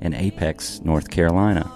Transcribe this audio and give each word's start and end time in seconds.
in 0.00 0.14
Apex, 0.14 0.80
North 0.82 1.10
Carolina. 1.10 1.70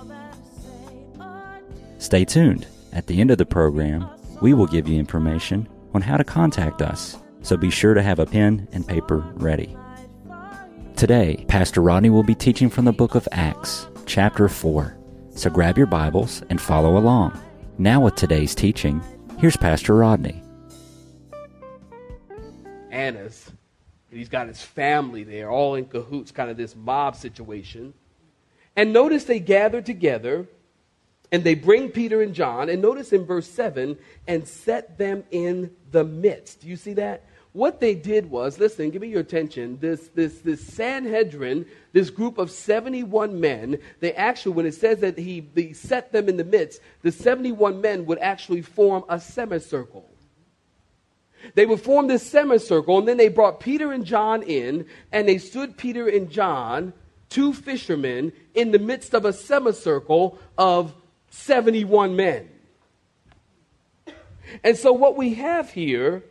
Stay 1.99 2.25
tuned. 2.25 2.67
At 2.93 3.07
the 3.07 3.21
end 3.21 3.31
of 3.31 3.39
the 3.39 3.47
program, 3.47 4.09
we 4.41 4.55
will 4.55 4.67
give 4.67 4.89
you 4.89 4.99
information 4.99 5.69
on 5.95 6.03
how 6.03 6.17
to 6.17 6.25
contact 6.25 6.83
us, 6.83 7.17
so 7.43 7.57
be 7.57 7.71
sure 7.71 7.95
to 7.95 8.03
have 8.03 8.19
a 8.19 8.27
pen 8.27 8.69
and 8.73 8.87
paper 8.87 9.19
ready. 9.35 9.77
Today, 10.97 11.45
Pastor 11.49 11.81
Rodney 11.81 12.11
will 12.11 12.23
be 12.23 12.35
teaching 12.35 12.71
from 12.71 12.85
the 12.85 12.93
book 12.93 13.15
of 13.15 13.29
Acts, 13.33 13.89
chapter 14.07 14.49
4. 14.49 14.97
So 15.35 15.51
grab 15.51 15.77
your 15.77 15.89
Bibles 15.89 16.43
and 16.51 16.61
follow 16.61 16.97
along. 16.97 17.41
Now, 17.79 18.01
with 18.01 18.15
today's 18.15 18.55
teaching, 18.55 19.03
here's 19.39 19.57
Pastor 19.57 19.97
Rodney. 19.97 20.41
Annas, 22.93 23.51
and 24.11 24.19
he's 24.19 24.29
got 24.29 24.47
his 24.47 24.63
family 24.63 25.25
there, 25.25 25.51
all 25.51 25.75
in 25.75 25.87
cahoots, 25.87 26.31
kind 26.31 26.49
of 26.49 26.57
this 26.57 26.77
mob 26.77 27.17
situation. 27.17 27.93
And 28.77 28.93
notice 28.93 29.25
they 29.25 29.41
gather 29.41 29.81
together 29.81 30.47
and 31.31 31.45
they 31.45 31.55
bring 31.55 31.91
Peter 31.91 32.23
and 32.23 32.35
John. 32.35 32.69
And 32.69 32.83
notice 32.83 33.13
in 33.13 33.25
verse 33.25 33.49
7 33.49 33.97
and 34.27 34.47
set 34.47 34.99
them 34.99 35.25
in 35.31 35.71
the 35.91 36.05
midst. 36.05 36.61
Do 36.61 36.69
you 36.69 36.77
see 36.77 36.95
that? 36.95 37.25
What 37.53 37.79
they 37.79 37.95
did 37.95 38.31
was, 38.31 38.59
listen, 38.59 38.91
give 38.91 39.01
me 39.01 39.09
your 39.09 39.21
attention. 39.21 39.79
This, 39.81 40.09
this, 40.09 40.41
this 40.41 40.61
Sanhedrin, 40.61 41.67
this 41.93 42.11
group 42.11 42.37
of 42.39 42.51
71 42.51 43.41
men, 43.41 43.79
they 44.01 44.13
actually, 44.13 44.57
when 44.57 44.67
it 44.67 44.75
says 44.75 44.99
that 45.01 45.17
he, 45.17 45.49
he 45.55 45.73
set 45.73 46.11
them 46.11 46.29
in 46.29 46.37
the 46.37 46.45
midst, 46.45 46.81
the 47.03 47.13
71 47.13 47.81
men 47.81 48.07
would 48.07 48.19
actually 48.19 48.63
form 48.63 49.05
a 49.09 49.21
semicircle. 49.21 50.05
They 51.55 51.65
would 51.65 51.81
form 51.81 52.09
this 52.09 52.27
semicircle, 52.27 52.99
and 52.99 53.07
then 53.07 53.19
they 53.19 53.29
brought 53.29 53.61
Peter 53.61 53.93
and 53.93 54.05
John 54.05 54.43
in, 54.43 54.87
and 55.13 55.29
they 55.29 55.39
stood 55.39 55.77
Peter 55.77 56.09
and 56.09 56.31
John 56.31 56.93
two 57.29 57.53
fishermen 57.53 58.33
in 58.55 58.71
the 58.71 58.79
midst 58.79 59.15
of 59.15 59.25
a 59.25 59.33
semicircle 59.33 60.39
of 60.57 60.95
71 61.31 62.17
men. 62.17 62.49
And 64.63 64.77
so, 64.77 64.93
what 64.93 65.17
we 65.17 65.35
have 65.35 65.71
here 65.71 66.23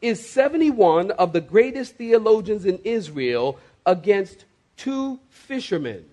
is 0.00 0.28
71 0.28 1.10
of 1.12 1.32
the 1.32 1.40
greatest 1.40 1.96
theologians 1.96 2.64
in 2.64 2.78
Israel 2.84 3.58
against 3.86 4.44
two 4.76 5.18
fishermen. 5.30 6.04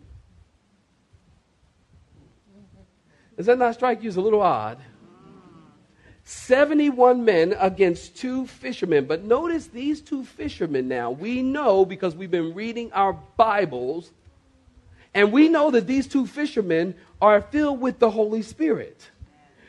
Does 3.38 3.46
that 3.46 3.58
not 3.58 3.74
strike 3.76 4.04
you 4.04 4.10
as 4.10 4.18
a 4.18 4.22
little 4.22 4.42
odd? 4.42 4.80
71 6.26 7.26
men 7.26 7.56
against 7.58 8.18
two 8.18 8.46
fishermen. 8.46 9.06
But 9.06 9.24
notice 9.24 9.68
these 9.68 10.02
two 10.02 10.24
fishermen 10.24 10.88
now. 10.88 11.10
We 11.10 11.42
know 11.42 11.86
because 11.86 12.16
we've 12.16 12.30
been 12.30 12.54
reading 12.54 12.92
our 12.92 13.14
Bibles 13.14 14.12
and 15.14 15.32
we 15.32 15.50
know 15.50 15.72
that 15.72 15.88
these 15.88 16.08
two 16.08 16.28
fishermen 16.28 16.96
are 17.22 17.42
filled 17.42 17.82
with 17.82 18.00
the 18.00 18.12
Holy 18.12 18.42
Spirit. 18.42 19.10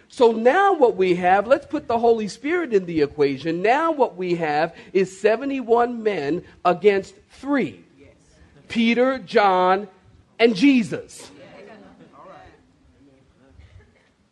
So 0.09 0.33
now 0.33 0.75
what 0.75 0.97
we 0.97 1.15
have, 1.17 1.47
let's 1.47 1.67
put 1.67 1.87
the 1.87 1.99
Holy 1.99 2.29
Spirit 2.29 2.75
in 2.75 2.85
the 2.85 3.01
equation. 3.03 3.63
Now 3.63 3.93
what 3.93 4.17
we 4.17 4.35
have 4.35 4.75
is 4.93 5.21
71 5.21 6.03
men 6.03 6.45
against 6.65 7.15
three 7.31 7.85
Peter, 8.69 9.19
John, 9.19 9.89
and 10.39 10.55
Jesus. 10.55 11.31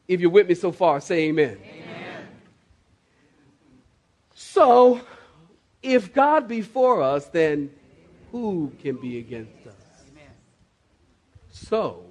If 0.06 0.20
you're 0.20 0.30
with 0.30 0.48
me 0.48 0.54
so 0.54 0.72
far, 0.72 1.00
say 1.00 1.24
amen. 1.28 1.58
amen. 1.60 2.26
So, 4.34 5.00
if 5.82 6.14
God 6.14 6.48
be 6.48 6.62
for 6.62 7.02
us, 7.02 7.26
then 7.26 7.70
who 8.32 8.72
can 8.80 8.96
be 8.96 9.18
against? 9.18 9.50
So, 11.66 12.04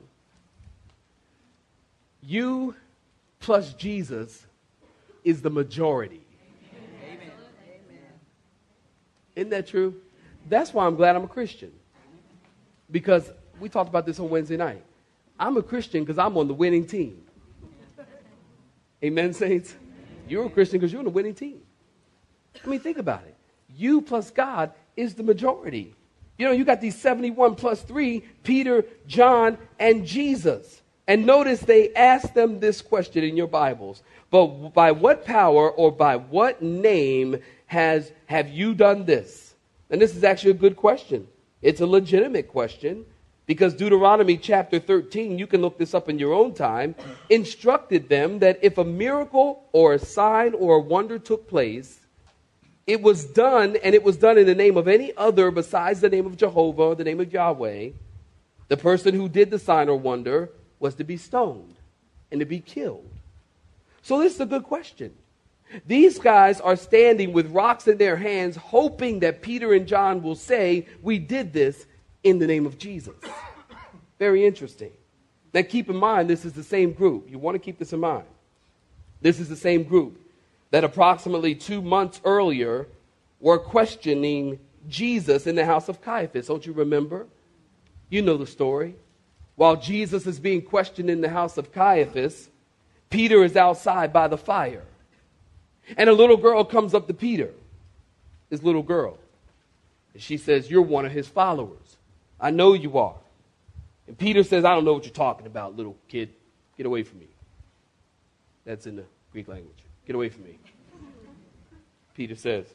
you 2.22 2.76
plus 3.40 3.74
Jesus 3.74 4.46
is 5.24 5.42
the 5.42 5.50
majority. 5.50 6.22
Amen. 7.04 7.32
Isn't 9.36 9.50
that 9.52 9.68
true? 9.68 9.96
That's 10.50 10.74
why 10.74 10.86
I'm 10.86 10.96
glad 10.96 11.16
I'm 11.16 11.24
a 11.24 11.28
Christian. 11.28 11.72
Because 12.92 13.32
we 13.60 13.70
talked 13.70 13.90
about 13.90 14.06
this 14.06 14.20
on 14.20 14.30
Wednesday 14.30 14.58
night. 14.58 14.84
I'm 15.40 15.58
a 15.58 15.64
Christian 15.64 16.04
because 16.04 16.18
I'm 16.18 16.38
on 16.38 16.48
the 16.48 16.54
winning 16.54 16.86
team. 16.86 17.24
Amen, 19.04 19.34
saints? 19.34 19.76
You're 20.28 20.46
a 20.46 20.50
Christian 20.50 20.80
because 20.80 20.92
you're 20.92 21.00
on 21.00 21.06
the 21.06 21.12
winning 21.12 21.36
team. 21.36 21.62
I 22.64 22.68
mean, 22.68 22.80
think 22.80 22.98
about 22.98 23.24
it. 23.24 23.36
You 23.76 24.02
plus 24.02 24.32
God 24.32 24.72
is 24.96 25.14
the 25.14 25.24
majority. 25.24 25.94
You 26.38 26.46
know, 26.46 26.52
you 26.52 26.66
got 26.66 26.82
these 26.82 26.98
71 26.98 27.56
plus 27.56 27.82
3 27.82 28.20
Peter, 28.44 28.86
John, 29.08 29.58
and 29.80 30.06
Jesus. 30.06 30.82
And 31.08 31.26
notice 31.26 31.62
they 31.62 31.94
ask 31.94 32.34
them 32.34 32.60
this 32.60 32.82
question 32.82 33.24
in 33.24 33.38
your 33.38 33.48
Bibles. 33.48 34.04
But 34.30 34.48
by 34.74 34.92
what 34.92 35.26
power 35.26 35.72
or 35.72 35.92
by 35.92 36.18
what 36.18 36.62
name 36.62 37.38
has 37.68 38.12
have 38.26 38.50
you 38.50 38.74
done 38.76 39.06
this? 39.06 39.56
And 39.90 40.02
this 40.02 40.16
is 40.16 40.24
actually 40.24 40.52
a 40.52 40.56
good 40.56 40.76
question. 40.76 41.28
It's 41.62 41.82
a 41.82 41.88
legitimate 41.88 42.50
question 42.50 43.06
because 43.46 43.74
Deuteronomy 43.74 44.36
chapter 44.36 44.80
13, 44.80 45.40
you 45.40 45.48
can 45.48 45.62
look 45.62 45.78
this 45.78 45.94
up 45.94 46.10
in 46.10 46.20
your 46.20 46.34
own 46.34 46.54
time, 46.54 46.94
instructed 47.30 48.10
them 48.10 48.40
that 48.40 48.60
if 48.62 48.78
a 48.78 48.84
miracle 48.84 49.64
or 49.72 49.94
a 49.94 50.00
sign 50.00 50.54
or 50.54 50.76
a 50.76 50.82
wonder 50.82 51.18
took 51.18 51.48
place, 51.48 52.02
it 52.88 53.02
was 53.02 53.26
done, 53.26 53.76
and 53.84 53.94
it 53.94 54.02
was 54.02 54.16
done 54.16 54.38
in 54.38 54.46
the 54.46 54.56
name 54.56 54.78
of 54.78 54.88
any 54.88 55.12
other 55.18 55.52
besides 55.52 56.00
the 56.00 56.10
name 56.10 56.26
of 56.26 56.38
Jehovah 56.38 56.96
the 56.96 57.04
name 57.04 57.20
of 57.20 57.32
Yahweh. 57.32 57.90
The 58.70 58.78
person 58.78 59.14
who 59.14 59.28
did 59.28 59.52
the 59.52 59.60
sign 59.60 59.90
or 59.90 59.98
wonder 59.98 60.50
was 60.80 60.96
to 60.96 61.04
be 61.04 61.18
stoned 61.18 61.76
and 62.32 62.40
to 62.40 62.46
be 62.46 62.60
killed. 62.60 63.10
So, 64.02 64.20
this 64.20 64.36
is 64.36 64.40
a 64.40 64.46
good 64.46 64.64
question. 64.64 65.14
These 65.86 66.18
guys 66.20 66.62
are 66.62 66.78
standing 66.78 67.34
with 67.34 67.52
rocks 67.52 67.90
in 67.90 67.98
their 67.98 68.16
hands, 68.16 68.56
hoping 68.56 69.20
that 69.20 69.42
Peter 69.42 69.74
and 69.74 69.86
John 69.86 70.24
will 70.24 70.36
say, 70.36 70.88
We 71.02 71.20
did 71.20 71.52
this 71.52 71.86
in 72.24 72.40
the 72.40 72.48
name 72.48 72.66
of 72.66 72.78
Jesus. 72.78 73.16
Very 74.20 74.46
interesting. 74.46 74.92
Now, 75.54 75.64
keep 75.64 75.90
in 75.90 75.98
mind, 75.98 76.30
this 76.30 76.46
is 76.46 76.54
the 76.54 76.64
same 76.64 76.94
group. 76.94 77.30
You 77.30 77.38
want 77.38 77.56
to 77.56 77.60
keep 77.60 77.80
this 77.80 77.92
in 77.92 78.00
mind. 78.00 78.26
This 79.22 79.42
is 79.42 79.50
the 79.50 79.56
same 79.58 79.84
group 79.84 80.22
that 80.72 80.84
approximately 80.84 81.56
two 81.56 81.82
months 81.82 82.20
earlier 82.24 82.88
were 83.40 83.58
questioning 83.58 84.60
Jesus 84.88 85.48
in 85.48 85.56
the 85.56 85.66
house 85.66 85.90
of 85.90 86.02
Caiaphas. 86.02 86.48
Don't 86.48 86.66
you 86.66 86.74
remember? 86.74 87.28
You 88.10 88.22
know 88.22 88.38
the 88.38 88.48
story. 88.48 88.96
While 89.56 89.76
Jesus 89.76 90.28
is 90.28 90.40
being 90.40 90.62
questioned 90.62 91.10
in 91.10 91.22
the 91.22 91.30
house 91.30 91.58
of 91.58 91.72
Caiaphas, 91.72 92.50
Peter 93.10 93.44
is 93.44 93.56
outside 93.56 94.14
by 94.14 94.28
the 94.28 94.38
fire. 94.38 94.84
And 95.96 96.10
a 96.10 96.14
little 96.14 96.38
girl 96.38 96.64
comes 96.66 96.94
up 96.94 97.08
to 97.08 97.14
Peter, 97.14 97.52
this 98.50 98.62
little 98.62 98.84
girl. 98.84 99.18
And 100.14 100.22
she 100.22 100.38
says, 100.38 100.70
You're 100.70 100.82
one 100.82 101.06
of 101.06 101.12
his 101.12 101.28
followers. 101.28 101.98
I 102.40 102.52
know 102.52 102.74
you 102.74 102.98
are. 102.98 103.16
And 104.08 104.18
Peter 104.18 104.44
says, 104.44 104.64
I 104.64 104.76
don't 104.76 104.86
know 104.86 104.94
what 104.94 105.06
you're 105.06 105.14
talking 105.14 105.48
about, 105.48 105.76
little 105.76 105.96
kid. 106.08 106.30
Get 106.78 106.86
away 106.86 107.04
from 107.04 107.20
me. 107.20 107.28
That's 108.66 108.86
in 108.86 108.96
the 108.96 109.06
Greek 109.32 109.48
language. 109.48 109.87
Get 110.08 110.16
away 110.16 110.30
from 110.30 110.46
me. 110.46 110.58
Peter 112.16 112.36
says. 112.36 112.66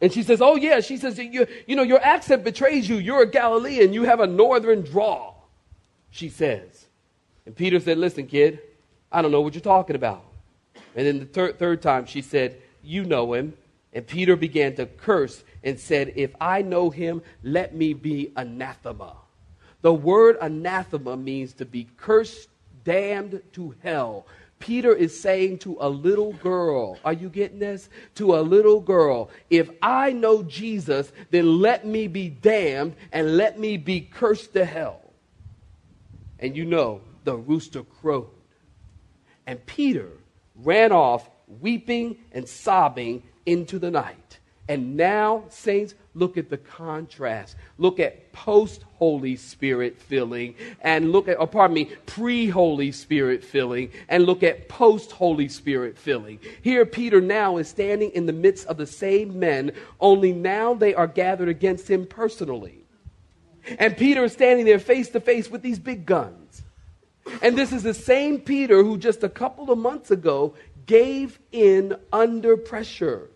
And 0.00 0.10
she 0.10 0.22
says, 0.22 0.40
Oh, 0.40 0.56
yeah. 0.56 0.80
She 0.80 0.96
says, 0.96 1.18
you, 1.18 1.46
you 1.66 1.76
know, 1.76 1.82
your 1.82 2.02
accent 2.02 2.42
betrays 2.42 2.88
you. 2.88 2.96
You're 2.96 3.22
a 3.22 3.30
Galilean. 3.30 3.92
You 3.92 4.04
have 4.04 4.20
a 4.20 4.26
northern 4.26 4.80
drawl, 4.80 5.48
she 6.10 6.30
says. 6.30 6.86
And 7.44 7.54
Peter 7.54 7.78
said, 7.78 7.98
Listen, 7.98 8.26
kid, 8.26 8.60
I 9.12 9.20
don't 9.20 9.30
know 9.30 9.42
what 9.42 9.54
you're 9.54 9.60
talking 9.60 9.96
about. 9.96 10.24
And 10.96 11.06
then 11.06 11.18
the 11.18 11.26
thir- 11.26 11.52
third 11.52 11.82
time 11.82 12.06
she 12.06 12.22
said, 12.22 12.60
You 12.82 13.04
know 13.04 13.34
him. 13.34 13.52
And 13.92 14.06
Peter 14.06 14.34
began 14.34 14.74
to 14.76 14.86
curse 14.86 15.44
and 15.62 15.78
said, 15.78 16.14
If 16.16 16.34
I 16.40 16.62
know 16.62 16.88
him, 16.88 17.20
let 17.42 17.74
me 17.74 17.92
be 17.92 18.32
anathema. 18.36 19.16
The 19.82 19.92
word 19.92 20.38
anathema 20.40 21.16
means 21.16 21.52
to 21.54 21.66
be 21.66 21.88
cursed, 21.98 22.48
damned 22.84 23.42
to 23.52 23.74
hell. 23.82 24.26
Peter 24.60 24.94
is 24.94 25.18
saying 25.18 25.58
to 25.58 25.76
a 25.80 25.88
little 25.88 26.34
girl, 26.34 26.98
are 27.04 27.14
you 27.14 27.28
getting 27.30 27.58
this? 27.58 27.88
To 28.16 28.36
a 28.36 28.42
little 28.42 28.80
girl, 28.80 29.30
if 29.48 29.70
I 29.82 30.12
know 30.12 30.42
Jesus, 30.42 31.10
then 31.30 31.60
let 31.60 31.86
me 31.86 32.06
be 32.06 32.28
damned 32.28 32.94
and 33.10 33.36
let 33.36 33.58
me 33.58 33.78
be 33.78 34.02
cursed 34.02 34.52
to 34.52 34.64
hell. 34.64 35.00
And 36.38 36.56
you 36.56 36.66
know, 36.66 37.00
the 37.24 37.36
rooster 37.36 37.82
crowed. 37.82 38.28
And 39.46 39.64
Peter 39.64 40.10
ran 40.54 40.92
off, 40.92 41.28
weeping 41.60 42.18
and 42.30 42.46
sobbing 42.46 43.22
into 43.46 43.78
the 43.78 43.90
night. 43.90 44.39
And 44.68 44.96
now, 44.96 45.44
saints, 45.48 45.94
look 46.14 46.36
at 46.36 46.48
the 46.48 46.56
contrast. 46.56 47.56
Look 47.78 47.98
at 47.98 48.32
post 48.32 48.84
Holy 48.94 49.34
Spirit 49.34 49.98
filling, 49.98 50.54
and 50.80 51.10
look 51.10 51.26
at, 51.26 51.38
oh, 51.40 51.46
pardon 51.46 51.74
me, 51.74 51.86
pre 52.06 52.48
Holy 52.48 52.92
Spirit 52.92 53.42
filling, 53.42 53.90
and 54.08 54.26
look 54.26 54.42
at 54.42 54.68
post 54.68 55.10
Holy 55.10 55.48
Spirit 55.48 55.98
filling. 55.98 56.38
Here, 56.62 56.86
Peter 56.86 57.20
now 57.20 57.56
is 57.56 57.68
standing 57.68 58.10
in 58.10 58.26
the 58.26 58.32
midst 58.32 58.66
of 58.66 58.76
the 58.76 58.86
same 58.86 59.38
men, 59.38 59.72
only 60.00 60.32
now 60.32 60.74
they 60.74 60.94
are 60.94 61.08
gathered 61.08 61.48
against 61.48 61.90
him 61.90 62.06
personally. 62.06 62.84
And 63.78 63.96
Peter 63.96 64.24
is 64.24 64.32
standing 64.32 64.66
there 64.66 64.78
face 64.78 65.08
to 65.10 65.20
face 65.20 65.50
with 65.50 65.62
these 65.62 65.78
big 65.78 66.06
guns. 66.06 66.62
And 67.42 67.56
this 67.56 67.72
is 67.72 67.82
the 67.82 67.94
same 67.94 68.40
Peter 68.40 68.82
who 68.82 68.98
just 68.98 69.22
a 69.22 69.28
couple 69.28 69.70
of 69.70 69.78
months 69.78 70.10
ago 70.10 70.54
gave 70.86 71.38
in 71.52 71.96
under 72.12 72.56
pressure. 72.56 73.29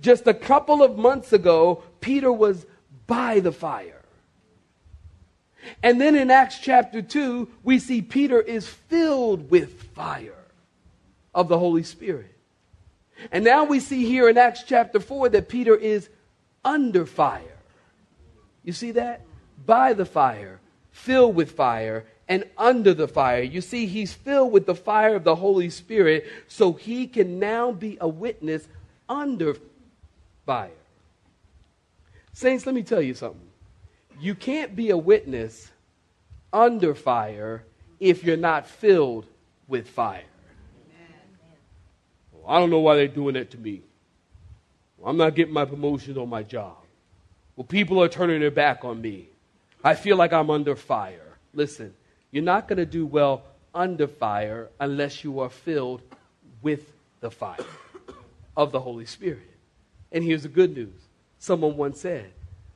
Just 0.00 0.26
a 0.26 0.34
couple 0.34 0.82
of 0.82 0.98
months 0.98 1.32
ago, 1.32 1.82
Peter 2.00 2.32
was 2.32 2.66
by 3.06 3.40
the 3.40 3.52
fire. 3.52 4.02
And 5.82 6.00
then 6.00 6.16
in 6.16 6.30
Acts 6.30 6.58
chapter 6.58 7.02
2, 7.02 7.48
we 7.62 7.78
see 7.78 8.02
Peter 8.02 8.40
is 8.40 8.68
filled 8.68 9.50
with 9.50 9.82
fire 9.94 10.34
of 11.34 11.48
the 11.48 11.58
Holy 11.58 11.82
Spirit. 11.82 12.34
And 13.30 13.44
now 13.44 13.64
we 13.64 13.80
see 13.80 14.04
here 14.04 14.28
in 14.28 14.38
Acts 14.38 14.64
chapter 14.66 15.00
4 15.00 15.30
that 15.30 15.48
Peter 15.48 15.76
is 15.76 16.08
under 16.64 17.06
fire. 17.06 17.58
You 18.64 18.72
see 18.72 18.92
that? 18.92 19.22
By 19.66 19.92
the 19.92 20.06
fire, 20.06 20.60
filled 20.90 21.34
with 21.34 21.52
fire, 21.52 22.06
and 22.28 22.44
under 22.56 22.94
the 22.94 23.08
fire. 23.08 23.42
You 23.42 23.60
see, 23.60 23.86
he's 23.86 24.12
filled 24.12 24.52
with 24.52 24.64
the 24.64 24.74
fire 24.74 25.16
of 25.16 25.24
the 25.24 25.36
Holy 25.36 25.68
Spirit, 25.68 26.26
so 26.48 26.72
he 26.72 27.06
can 27.06 27.38
now 27.38 27.72
be 27.72 27.98
a 28.00 28.08
witness 28.08 28.68
under 29.08 29.56
fire. 30.50 30.70
Saints, 32.32 32.66
let 32.66 32.74
me 32.74 32.82
tell 32.82 33.00
you 33.00 33.14
something. 33.14 33.48
You 34.18 34.34
can't 34.34 34.74
be 34.74 34.90
a 34.90 34.96
witness 34.96 35.70
under 36.52 36.92
fire 36.92 37.62
if 38.00 38.24
you're 38.24 38.36
not 38.36 38.66
filled 38.66 39.26
with 39.68 39.88
fire. 39.88 40.24
Well, 42.32 42.42
I 42.48 42.58
don't 42.58 42.68
know 42.68 42.80
why 42.80 42.96
they're 42.96 43.06
doing 43.06 43.34
that 43.34 43.52
to 43.52 43.58
me. 43.58 43.82
Well, 44.98 45.10
I'm 45.10 45.16
not 45.16 45.36
getting 45.36 45.54
my 45.54 45.66
promotions 45.66 46.18
on 46.18 46.28
my 46.28 46.42
job. 46.42 46.78
Well, 47.54 47.64
people 47.64 48.02
are 48.02 48.08
turning 48.08 48.40
their 48.40 48.50
back 48.50 48.84
on 48.84 49.00
me. 49.00 49.28
I 49.84 49.94
feel 49.94 50.16
like 50.16 50.32
I'm 50.32 50.50
under 50.50 50.74
fire. 50.74 51.38
Listen, 51.54 51.94
you're 52.32 52.42
not 52.42 52.66
going 52.66 52.78
to 52.78 52.86
do 52.86 53.06
well 53.06 53.44
under 53.72 54.08
fire 54.08 54.68
unless 54.80 55.22
you 55.22 55.38
are 55.38 55.50
filled 55.50 56.02
with 56.60 56.90
the 57.20 57.30
fire 57.30 57.56
of 58.56 58.72
the 58.72 58.80
Holy 58.80 59.06
Spirit. 59.06 59.49
And 60.12 60.24
here's 60.24 60.42
the 60.42 60.48
good 60.48 60.74
news 60.74 61.08
someone 61.38 61.76
once 61.76 62.00
said 62.00 62.32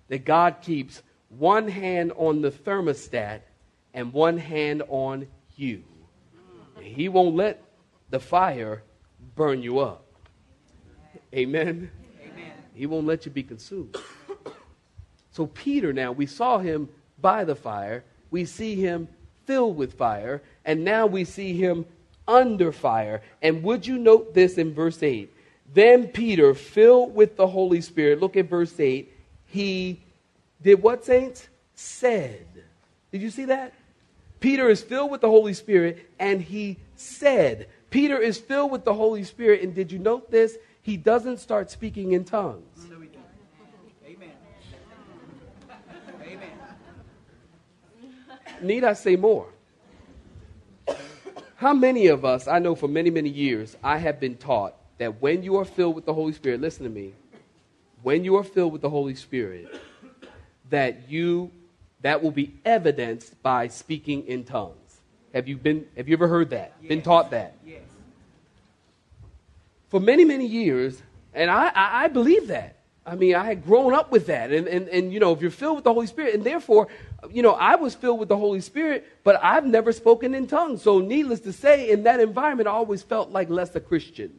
that 0.08 0.24
God 0.24 0.56
keeps 0.62 1.02
one 1.28 1.68
hand 1.68 2.12
on 2.16 2.40
the 2.40 2.50
thermostat 2.50 3.40
and 3.92 4.12
one 4.12 4.38
hand 4.38 4.82
on 4.88 5.26
you. 5.56 5.82
And 6.76 6.86
he 6.86 7.08
won't 7.08 7.34
let 7.34 7.62
the 8.10 8.20
fire 8.20 8.82
burn 9.34 9.62
you 9.62 9.78
up. 9.78 10.04
Amen. 11.34 11.90
Amen. 12.22 12.52
He 12.74 12.86
won't 12.86 13.06
let 13.06 13.26
you 13.26 13.32
be 13.32 13.42
consumed. 13.42 13.96
So, 15.30 15.46
Peter, 15.46 15.92
now, 15.92 16.12
we 16.12 16.26
saw 16.26 16.58
him 16.58 16.88
by 17.20 17.44
the 17.44 17.56
fire, 17.56 18.04
we 18.30 18.44
see 18.44 18.76
him 18.76 19.08
filled 19.46 19.76
with 19.76 19.94
fire, 19.94 20.42
and 20.64 20.84
now 20.84 21.06
we 21.06 21.24
see 21.24 21.54
him 21.54 21.86
under 22.28 22.70
fire. 22.70 23.20
And 23.42 23.62
would 23.64 23.86
you 23.86 23.98
note 23.98 24.32
this 24.34 24.58
in 24.58 24.72
verse 24.72 25.02
8? 25.02 25.33
Then 25.72 26.08
Peter, 26.08 26.54
filled 26.54 27.14
with 27.14 27.36
the 27.36 27.46
Holy 27.46 27.80
Spirit, 27.80 28.20
look 28.20 28.36
at 28.36 28.48
verse 28.48 28.78
8, 28.78 29.12
he 29.46 30.00
did 30.62 30.82
what, 30.82 31.04
saints? 31.04 31.48
Said. 31.74 32.46
Did 33.10 33.22
you 33.22 33.30
see 33.30 33.46
that? 33.46 33.72
Peter 34.40 34.68
is 34.68 34.82
filled 34.82 35.10
with 35.10 35.20
the 35.20 35.30
Holy 35.30 35.54
Spirit 35.54 36.10
and 36.18 36.40
he 36.42 36.78
said. 36.96 37.68
Peter 37.90 38.18
is 38.18 38.38
filled 38.38 38.70
with 38.72 38.84
the 38.84 38.92
Holy 38.92 39.22
Spirit, 39.22 39.62
and 39.62 39.74
did 39.74 39.92
you 39.92 39.98
note 40.00 40.30
this? 40.30 40.56
He 40.82 40.96
doesn't 40.96 41.38
start 41.38 41.70
speaking 41.70 42.12
in 42.12 42.24
tongues. 42.24 42.86
Amen. 44.04 44.32
Amen. 46.26 46.50
Need 48.60 48.84
I 48.84 48.94
say 48.94 49.16
more? 49.16 49.46
How 51.56 51.72
many 51.72 52.08
of 52.08 52.24
us, 52.24 52.48
I 52.48 52.58
know 52.58 52.74
for 52.74 52.88
many, 52.88 53.10
many 53.10 53.30
years, 53.30 53.76
I 53.82 53.98
have 53.98 54.18
been 54.20 54.36
taught 54.36 54.74
that 54.98 55.20
when 55.20 55.42
you 55.42 55.56
are 55.56 55.64
filled 55.64 55.94
with 55.94 56.06
the 56.06 56.14
Holy 56.14 56.32
Spirit, 56.32 56.60
listen 56.60 56.84
to 56.84 56.90
me, 56.90 57.14
when 58.02 58.24
you 58.24 58.36
are 58.36 58.44
filled 58.44 58.72
with 58.72 58.82
the 58.82 58.90
Holy 58.90 59.14
Spirit, 59.14 59.68
that 60.70 61.10
you 61.10 61.50
that 62.02 62.22
will 62.22 62.30
be 62.30 62.54
evidenced 62.66 63.42
by 63.42 63.66
speaking 63.68 64.26
in 64.26 64.44
tongues. 64.44 65.00
Have 65.32 65.48
you 65.48 65.56
been 65.56 65.86
have 65.96 66.08
you 66.08 66.14
ever 66.14 66.28
heard 66.28 66.50
that? 66.50 66.74
Yes. 66.80 66.88
Been 66.88 67.02
taught 67.02 67.30
that? 67.30 67.56
Yes. 67.66 67.82
For 69.88 70.00
many, 70.00 70.24
many 70.24 70.46
years, 70.46 71.00
and 71.32 71.50
I, 71.50 71.68
I, 71.68 72.04
I 72.04 72.08
believe 72.08 72.48
that. 72.48 72.76
I 73.06 73.16
mean, 73.16 73.34
I 73.34 73.44
had 73.44 73.64
grown 73.64 73.94
up 73.94 74.10
with 74.10 74.26
that. 74.28 74.50
And, 74.50 74.66
and, 74.66 74.88
and, 74.88 75.12
you 75.12 75.20
know, 75.20 75.32
if 75.32 75.42
you're 75.42 75.50
filled 75.50 75.76
with 75.76 75.84
the 75.84 75.92
Holy 75.92 76.06
Spirit, 76.06 76.34
and 76.34 76.42
therefore, 76.42 76.88
you 77.30 77.42
know, 77.42 77.52
I 77.52 77.74
was 77.76 77.94
filled 77.94 78.18
with 78.18 78.28
the 78.28 78.36
Holy 78.36 78.60
Spirit, 78.60 79.06
but 79.24 79.38
I've 79.42 79.66
never 79.66 79.92
spoken 79.92 80.34
in 80.34 80.46
tongues. 80.46 80.82
So, 80.82 81.00
needless 81.00 81.40
to 81.40 81.52
say, 81.52 81.90
in 81.90 82.04
that 82.04 82.18
environment, 82.18 82.66
I 82.66 82.72
always 82.72 83.02
felt 83.02 83.30
like 83.30 83.50
less 83.50 83.74
a 83.76 83.80
Christian. 83.80 84.32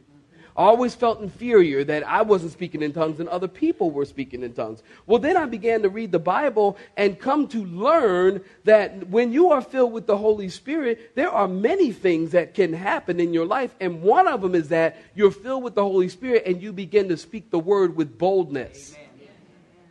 I 0.56 0.62
always 0.62 0.94
felt 0.94 1.20
inferior 1.20 1.84
that 1.84 2.06
I 2.08 2.22
wasn't 2.22 2.52
speaking 2.52 2.80
in 2.80 2.94
tongues 2.94 3.20
and 3.20 3.28
other 3.28 3.48
people 3.48 3.90
were 3.90 4.06
speaking 4.06 4.42
in 4.42 4.54
tongues. 4.54 4.82
Well, 5.04 5.18
then 5.18 5.36
I 5.36 5.44
began 5.44 5.82
to 5.82 5.90
read 5.90 6.12
the 6.12 6.18
Bible 6.18 6.78
and 6.96 7.18
come 7.18 7.46
to 7.48 7.62
learn 7.62 8.42
that 8.64 9.08
when 9.08 9.32
you 9.32 9.50
are 9.52 9.60
filled 9.60 9.92
with 9.92 10.06
the 10.06 10.16
Holy 10.16 10.48
Spirit, 10.48 11.14
there 11.14 11.30
are 11.30 11.46
many 11.46 11.92
things 11.92 12.30
that 12.30 12.54
can 12.54 12.72
happen 12.72 13.20
in 13.20 13.34
your 13.34 13.44
life. 13.44 13.74
And 13.80 14.00
one 14.00 14.26
of 14.26 14.40
them 14.40 14.54
is 14.54 14.68
that 14.68 14.96
you're 15.14 15.30
filled 15.30 15.62
with 15.62 15.74
the 15.74 15.84
Holy 15.84 16.08
Spirit 16.08 16.44
and 16.46 16.62
you 16.62 16.72
begin 16.72 17.10
to 17.10 17.18
speak 17.18 17.50
the 17.50 17.58
word 17.58 17.94
with 17.94 18.16
boldness. 18.16 18.94
Amen. 18.94 19.28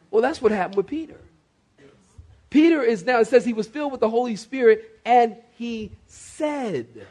Well, 0.10 0.24
that's 0.24 0.42
what 0.42 0.52
happened 0.52 0.78
with 0.78 0.88
Peter. 0.88 1.20
Peter 2.50 2.82
is 2.82 3.06
now, 3.06 3.20
it 3.20 3.28
says 3.28 3.46
he 3.46 3.54
was 3.54 3.68
filled 3.68 3.92
with 3.92 4.02
the 4.02 4.10
Holy 4.10 4.36
Spirit 4.36 5.00
and 5.06 5.36
he 5.58 5.92
said, 6.08 7.06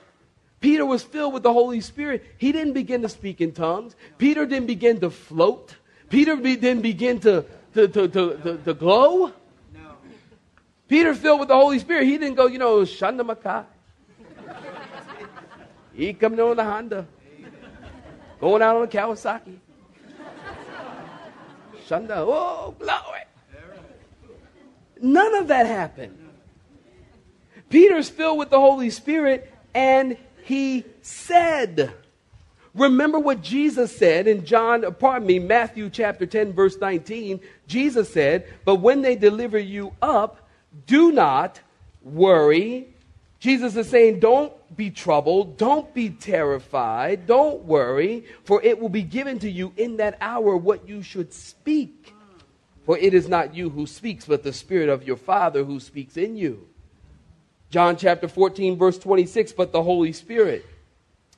Peter 0.64 0.86
was 0.86 1.02
filled 1.02 1.34
with 1.34 1.42
the 1.42 1.52
Holy 1.52 1.82
Spirit. 1.82 2.24
He 2.38 2.50
didn't 2.50 2.72
begin 2.72 3.02
to 3.02 3.08
speak 3.10 3.42
in 3.42 3.52
tongues. 3.52 3.94
Peter 4.16 4.46
didn't 4.46 4.66
begin 4.66 4.98
to 5.00 5.10
float. 5.10 5.74
Peter 6.08 6.36
be, 6.36 6.56
didn't 6.56 6.80
begin 6.80 7.20
to, 7.20 7.44
to, 7.74 7.86
to, 7.86 8.08
to, 8.08 8.60
to 8.64 8.72
glow. 8.72 9.30
No. 9.74 9.96
Peter 10.88 11.14
filled 11.14 11.40
with 11.40 11.50
the 11.50 11.54
Holy 11.54 11.78
Spirit. 11.78 12.04
He 12.06 12.16
didn't 12.16 12.36
go, 12.36 12.46
you 12.46 12.56
know, 12.56 12.78
Shanda 12.78 13.20
Makai. 13.20 13.66
he 15.92 16.14
coming 16.14 16.40
on 16.40 16.56
the 16.56 16.64
Honda. 16.64 17.06
Going 18.40 18.62
out 18.62 18.76
on 18.76 18.80
the 18.80 18.88
Kawasaki. 18.88 19.58
Shanda, 21.86 22.16
oh, 22.16 22.74
glory. 22.78 23.20
None 25.02 25.34
of 25.34 25.48
that 25.48 25.66
happened. 25.66 26.16
Peter's 27.68 28.08
filled 28.08 28.38
with 28.38 28.48
the 28.48 28.58
Holy 28.58 28.88
Spirit 28.88 29.52
and 29.74 30.16
he 30.44 30.84
said. 31.02 31.92
Remember 32.74 33.18
what 33.18 33.40
Jesus 33.40 33.96
said 33.96 34.26
in 34.26 34.44
John, 34.44 34.84
pardon 34.98 35.26
me, 35.26 35.38
Matthew 35.38 35.88
chapter 35.90 36.26
10, 36.26 36.52
verse 36.52 36.76
19. 36.80 37.40
Jesus 37.68 38.12
said, 38.12 38.46
But 38.64 38.76
when 38.76 39.02
they 39.02 39.14
deliver 39.14 39.58
you 39.58 39.92
up, 40.02 40.48
do 40.86 41.12
not 41.12 41.60
worry. 42.02 42.88
Jesus 43.38 43.76
is 43.76 43.88
saying, 43.88 44.18
Don't 44.18 44.52
be 44.76 44.90
troubled, 44.90 45.56
don't 45.56 45.94
be 45.94 46.10
terrified, 46.10 47.26
don't 47.26 47.62
worry, 47.64 48.24
for 48.42 48.60
it 48.62 48.80
will 48.80 48.88
be 48.88 49.02
given 49.02 49.38
to 49.38 49.50
you 49.50 49.72
in 49.76 49.98
that 49.98 50.18
hour 50.20 50.56
what 50.56 50.88
you 50.88 51.02
should 51.02 51.32
speak. 51.32 52.12
For 52.84 52.98
it 52.98 53.14
is 53.14 53.28
not 53.28 53.54
you 53.54 53.70
who 53.70 53.86
speaks, 53.86 54.26
but 54.26 54.42
the 54.42 54.52
Spirit 54.52 54.88
of 54.88 55.06
your 55.06 55.16
Father 55.16 55.64
who 55.64 55.78
speaks 55.80 56.16
in 56.16 56.36
you. 56.36 56.66
John 57.74 57.96
chapter 57.96 58.28
14, 58.28 58.78
verse 58.78 58.98
26, 58.98 59.50
but 59.50 59.72
the 59.72 59.82
Holy 59.82 60.12
Spirit, 60.12 60.64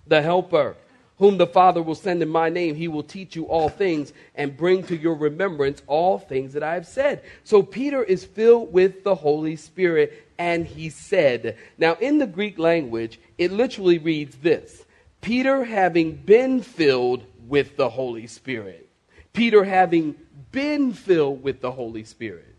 the 0.06 0.20
Helper, 0.20 0.76
whom 1.16 1.38
the 1.38 1.46
Father 1.46 1.80
will 1.80 1.94
send 1.94 2.22
in 2.22 2.28
my 2.28 2.50
name, 2.50 2.74
he 2.74 2.88
will 2.88 3.02
teach 3.02 3.34
you 3.34 3.44
all 3.44 3.70
things 3.70 4.12
and 4.34 4.54
bring 4.54 4.82
to 4.82 4.96
your 4.98 5.14
remembrance 5.14 5.82
all 5.86 6.18
things 6.18 6.52
that 6.52 6.62
I 6.62 6.74
have 6.74 6.86
said. 6.86 7.22
So 7.44 7.62
Peter 7.62 8.02
is 8.02 8.26
filled 8.26 8.70
with 8.70 9.02
the 9.02 9.14
Holy 9.14 9.56
Spirit, 9.56 10.28
and 10.36 10.66
he 10.66 10.90
said, 10.90 11.56
Now, 11.78 11.94
in 12.02 12.18
the 12.18 12.26
Greek 12.26 12.58
language, 12.58 13.18
it 13.38 13.50
literally 13.50 13.96
reads 13.96 14.36
this 14.36 14.84
Peter 15.22 15.64
having 15.64 16.16
been 16.16 16.60
filled 16.60 17.24
with 17.48 17.78
the 17.78 17.88
Holy 17.88 18.26
Spirit. 18.26 18.90
Peter 19.32 19.64
having 19.64 20.14
been 20.52 20.92
filled 20.92 21.42
with 21.42 21.62
the 21.62 21.72
Holy 21.72 22.04
Spirit. 22.04 22.55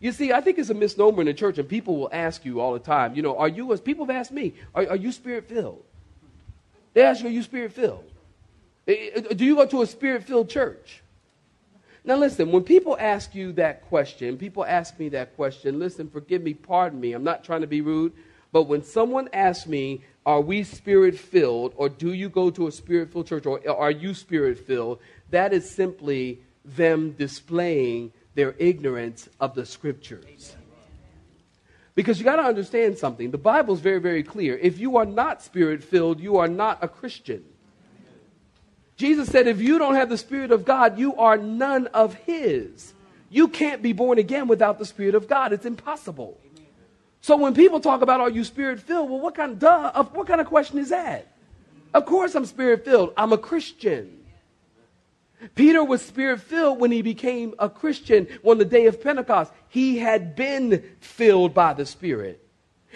You 0.00 0.12
see, 0.12 0.32
I 0.32 0.40
think 0.40 0.58
it's 0.58 0.70
a 0.70 0.74
misnomer 0.74 1.22
in 1.22 1.26
the 1.26 1.34
church, 1.34 1.58
and 1.58 1.68
people 1.68 1.96
will 1.96 2.10
ask 2.12 2.44
you 2.44 2.60
all 2.60 2.74
the 2.74 2.78
time, 2.78 3.14
you 3.14 3.22
know, 3.22 3.36
are 3.36 3.48
you, 3.48 3.72
as 3.72 3.80
people 3.80 4.04
have 4.06 4.14
asked 4.14 4.32
me, 4.32 4.54
are, 4.74 4.90
are 4.90 4.96
you 4.96 5.10
spirit 5.10 5.48
filled? 5.48 5.82
They 6.92 7.02
ask 7.02 7.22
you, 7.22 7.28
are 7.28 7.32
you 7.32 7.42
spirit 7.42 7.72
filled? 7.72 8.04
Eh, 8.86 9.10
eh, 9.14 9.20
do 9.34 9.44
you 9.44 9.56
go 9.56 9.66
to 9.66 9.82
a 9.82 9.86
spirit 9.86 10.24
filled 10.24 10.50
church? 10.50 11.02
Now, 12.04 12.16
listen, 12.16 12.52
when 12.52 12.62
people 12.62 12.96
ask 13.00 13.34
you 13.34 13.52
that 13.54 13.88
question, 13.88 14.36
people 14.36 14.64
ask 14.64 14.98
me 14.98 15.08
that 15.10 15.34
question, 15.34 15.78
listen, 15.78 16.08
forgive 16.08 16.42
me, 16.42 16.54
pardon 16.54 17.00
me, 17.00 17.12
I'm 17.12 17.24
not 17.24 17.42
trying 17.42 17.62
to 17.62 17.66
be 17.66 17.80
rude, 17.80 18.12
but 18.52 18.64
when 18.64 18.84
someone 18.84 19.28
asks 19.32 19.66
me, 19.66 20.02
are 20.24 20.40
we 20.40 20.62
spirit 20.62 21.18
filled, 21.18 21.72
or 21.76 21.88
do 21.88 22.12
you 22.12 22.28
go 22.28 22.50
to 22.50 22.68
a 22.68 22.72
spirit 22.72 23.12
filled 23.12 23.26
church, 23.26 23.46
or 23.46 23.60
are 23.76 23.90
you 23.90 24.14
spirit 24.14 24.58
filled, 24.58 25.00
that 25.30 25.52
is 25.52 25.68
simply 25.68 26.40
them 26.64 27.12
displaying 27.12 28.12
their 28.36 28.54
ignorance 28.58 29.28
of 29.40 29.56
the 29.56 29.66
scriptures. 29.66 30.54
Because 31.96 32.18
you 32.18 32.24
got 32.24 32.36
to 32.36 32.42
understand 32.42 32.98
something. 32.98 33.30
The 33.30 33.38
Bible 33.38 33.74
is 33.74 33.80
very, 33.80 33.98
very 33.98 34.22
clear. 34.22 34.56
If 34.56 34.78
you 34.78 34.98
are 34.98 35.06
not 35.06 35.42
spirit 35.42 35.82
filled, 35.82 36.20
you 36.20 36.36
are 36.36 36.46
not 36.46 36.78
a 36.82 36.88
Christian. 36.88 37.44
Jesus 38.96 39.28
said, 39.28 39.46
if 39.46 39.60
you 39.60 39.78
don't 39.78 39.94
have 39.94 40.08
the 40.08 40.16
Spirit 40.16 40.52
of 40.52 40.64
God, 40.64 40.98
you 40.98 41.16
are 41.16 41.36
none 41.36 41.86
of 41.88 42.14
His. 42.14 42.94
You 43.28 43.48
can't 43.48 43.82
be 43.82 43.92
born 43.92 44.18
again 44.18 44.48
without 44.48 44.78
the 44.78 44.86
Spirit 44.86 45.14
of 45.14 45.28
God. 45.28 45.52
It's 45.52 45.66
impossible. 45.66 46.38
So 47.20 47.36
when 47.36 47.54
people 47.54 47.80
talk 47.80 48.02
about, 48.02 48.20
are 48.20 48.30
you 48.30 48.44
spirit 48.44 48.80
filled? 48.80 49.10
Well, 49.10 49.20
what 49.20 49.34
kind 49.34 49.52
of, 49.52 49.58
duh, 49.58 50.04
what 50.12 50.26
kind 50.26 50.40
of 50.40 50.46
question 50.46 50.78
is 50.78 50.90
that? 50.90 51.26
Of 51.92 52.06
course 52.06 52.34
I'm 52.34 52.46
spirit 52.46 52.84
filled. 52.84 53.12
I'm 53.16 53.32
a 53.32 53.38
Christian. 53.38 54.15
Peter 55.54 55.84
was 55.84 56.02
spirit 56.02 56.40
filled 56.40 56.80
when 56.80 56.90
he 56.90 57.02
became 57.02 57.54
a 57.58 57.68
Christian 57.68 58.26
on 58.42 58.58
the 58.58 58.64
day 58.64 58.86
of 58.86 59.02
Pentecost. 59.02 59.52
He 59.68 59.98
had 59.98 60.34
been 60.34 60.82
filled 61.00 61.52
by 61.52 61.74
the 61.74 61.84
Spirit. 61.84 62.42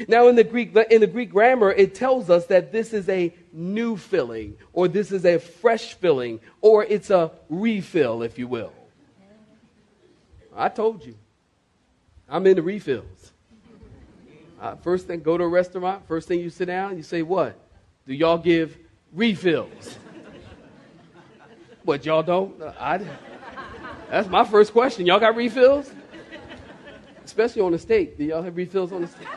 Now, 0.08 0.28
in 0.28 0.36
the 0.36 0.44
Greek, 0.44 0.74
in 0.90 1.02
the 1.02 1.06
Greek 1.06 1.30
grammar, 1.30 1.70
it 1.70 1.94
tells 1.94 2.30
us 2.30 2.46
that 2.46 2.72
this 2.72 2.94
is 2.94 3.08
a 3.08 3.34
new 3.52 3.96
filling, 3.96 4.56
or 4.72 4.88
this 4.88 5.12
is 5.12 5.26
a 5.26 5.38
fresh 5.38 5.94
filling, 5.94 6.40
or 6.62 6.84
it's 6.84 7.10
a 7.10 7.32
refill, 7.50 8.22
if 8.22 8.38
you 8.38 8.48
will. 8.48 8.72
I 10.56 10.70
told 10.70 11.04
you, 11.04 11.14
I'm 12.28 12.46
into 12.46 12.62
refills. 12.62 13.32
Uh, 14.60 14.76
first 14.76 15.06
thing, 15.06 15.20
go 15.20 15.36
to 15.36 15.44
a 15.44 15.48
restaurant. 15.48 16.06
First 16.06 16.28
thing 16.28 16.40
you 16.40 16.50
sit 16.50 16.66
down, 16.66 16.96
you 16.96 17.02
say, 17.02 17.22
"What? 17.22 17.58
Do 18.06 18.14
y'all 18.14 18.38
give 18.38 18.78
refills?" 19.12 19.98
What 21.84 22.04
y'all 22.04 22.22
don't? 22.22 22.60
I. 22.62 23.00
That's 24.10 24.28
my 24.28 24.44
first 24.44 24.72
question. 24.72 25.06
Y'all 25.06 25.20
got 25.20 25.36
refills? 25.36 25.90
Especially 27.24 27.62
on 27.62 27.72
the 27.72 27.78
steak. 27.78 28.18
Do 28.18 28.24
y'all 28.24 28.42
have 28.42 28.56
refills 28.56 28.92
on 28.92 29.02
the 29.02 29.06
steak? 29.06 29.28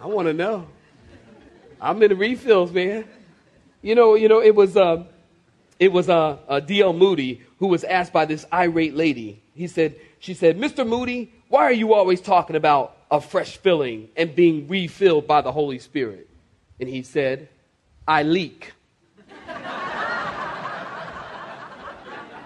I 0.00 0.06
want 0.06 0.28
to 0.28 0.32
know. 0.32 0.68
I'm 1.80 2.02
in 2.02 2.10
the 2.10 2.16
refills, 2.16 2.70
man. 2.72 3.04
You 3.82 3.94
know, 3.94 4.14
you 4.14 4.28
know, 4.28 4.40
it 4.40 4.54
was 4.54 4.76
uh, 4.76 5.04
it 5.78 5.92
was 5.92 6.08
uh, 6.08 6.38
uh, 6.48 6.60
D.L. 6.60 6.92
Moody 6.92 7.42
who 7.58 7.66
was 7.66 7.84
asked 7.84 8.12
by 8.12 8.24
this 8.24 8.46
irate 8.52 8.94
lady. 8.94 9.42
He 9.54 9.66
said, 9.66 9.96
she 10.18 10.34
said, 10.34 10.58
Mr. 10.58 10.86
Moody, 10.86 11.32
why 11.48 11.62
are 11.64 11.72
you 11.72 11.94
always 11.94 12.20
talking 12.20 12.56
about 12.56 12.96
a 13.10 13.20
fresh 13.20 13.56
filling 13.56 14.08
and 14.16 14.34
being 14.34 14.68
refilled 14.68 15.26
by 15.26 15.40
the 15.40 15.52
Holy 15.52 15.78
Spirit? 15.78 16.28
And 16.80 16.88
he 16.88 17.02
said, 17.02 17.48
I 18.06 18.22
leak. 18.22 18.72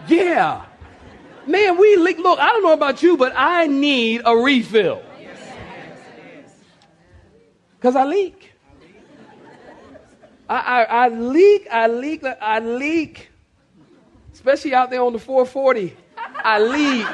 Yeah. 0.08 0.64
Man, 1.46 1.78
we 1.78 1.96
leak. 1.96 2.18
Look, 2.18 2.38
I 2.38 2.48
don't 2.48 2.62
know 2.62 2.72
about 2.72 3.02
you, 3.02 3.16
but 3.16 3.32
I 3.34 3.66
need 3.66 4.22
a 4.24 4.36
refill. 4.36 5.02
Because 7.78 7.94
I 7.94 8.04
leak. 8.04 8.52
I, 10.48 10.56
I, 10.56 10.82
I 10.82 11.08
leak, 11.08 11.68
I 11.70 11.86
leak, 11.86 12.24
I 12.24 12.58
leak. 12.58 13.30
Especially 14.32 14.74
out 14.74 14.90
there 14.90 15.02
on 15.02 15.12
the 15.12 15.18
440. 15.18 15.96
I 16.44 16.58
leak. 16.58 17.06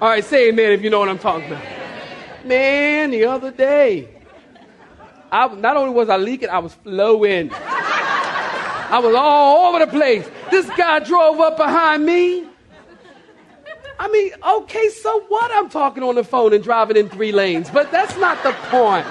All 0.00 0.08
right, 0.08 0.24
say 0.24 0.48
amen 0.48 0.72
if 0.72 0.82
you 0.82 0.90
know 0.90 0.98
what 0.98 1.08
I'm 1.08 1.18
talking 1.18 1.46
about. 1.46 1.62
Man, 2.44 3.10
the 3.10 3.26
other 3.26 3.50
day, 3.50 4.08
I, 5.30 5.46
not 5.48 5.76
only 5.76 5.92
was 5.92 6.08
I 6.08 6.16
leaking, 6.16 6.48
I 6.48 6.58
was 6.58 6.74
flowing. 6.74 7.50
I 8.90 8.98
was 8.98 9.14
all 9.14 9.68
over 9.68 9.84
the 9.84 9.90
place. 9.90 10.28
This 10.50 10.68
guy 10.70 10.98
drove 10.98 11.38
up 11.40 11.56
behind 11.56 12.04
me. 12.04 12.46
I 14.00 14.08
mean, 14.08 14.32
okay, 14.44 14.88
so 14.88 15.20
what? 15.28 15.50
I'm 15.54 15.68
talking 15.68 16.02
on 16.02 16.16
the 16.16 16.24
phone 16.24 16.52
and 16.54 16.64
driving 16.64 16.96
in 16.96 17.08
three 17.08 17.32
lanes, 17.32 17.70
but 17.70 17.92
that's 17.92 18.16
not 18.16 18.42
the 18.42 18.52
point. 18.68 19.06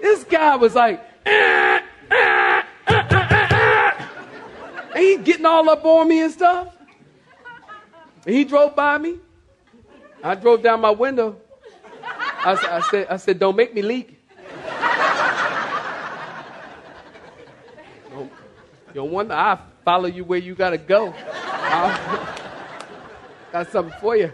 This 0.00 0.24
guy 0.24 0.56
was 0.56 0.74
like, 0.74 1.04
eh, 1.26 1.80
and 4.94 5.04
he 5.04 5.18
getting 5.18 5.44
all 5.44 5.68
up 5.68 5.84
on 5.84 6.08
me 6.08 6.22
and 6.22 6.32
stuff. 6.32 6.74
And 8.24 8.34
he 8.34 8.44
drove 8.44 8.74
by 8.74 8.96
me. 8.96 9.18
I 10.22 10.34
drove 10.36 10.62
down 10.62 10.80
my 10.80 10.90
window. 10.90 11.36
I, 12.46 12.76
I 12.76 12.80
said, 12.80 13.06
I 13.10 13.16
said, 13.16 13.38
don't 13.40 13.56
make 13.56 13.74
me 13.74 13.82
leak. 13.82 14.22
You 18.12 18.30
don't 18.94 19.10
wonder 19.10 19.34
I 19.34 19.58
follow 19.84 20.06
you 20.06 20.22
where 20.22 20.38
you 20.38 20.54
got 20.54 20.70
to 20.70 20.78
go. 20.78 21.12
got 23.50 23.68
something 23.72 23.92
for 24.00 24.16
you. 24.16 24.32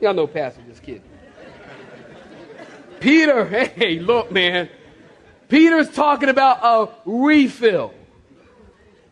Y'all 0.00 0.14
know 0.14 0.26
Pastor, 0.26 0.62
just 0.66 0.82
kidding. 0.82 1.02
Peter, 3.00 3.44
hey, 3.46 3.98
look, 3.98 4.32
man. 4.32 4.70
Peter's 5.50 5.90
talking 5.90 6.30
about 6.30 6.60
a 6.62 6.88
refill. 7.04 7.92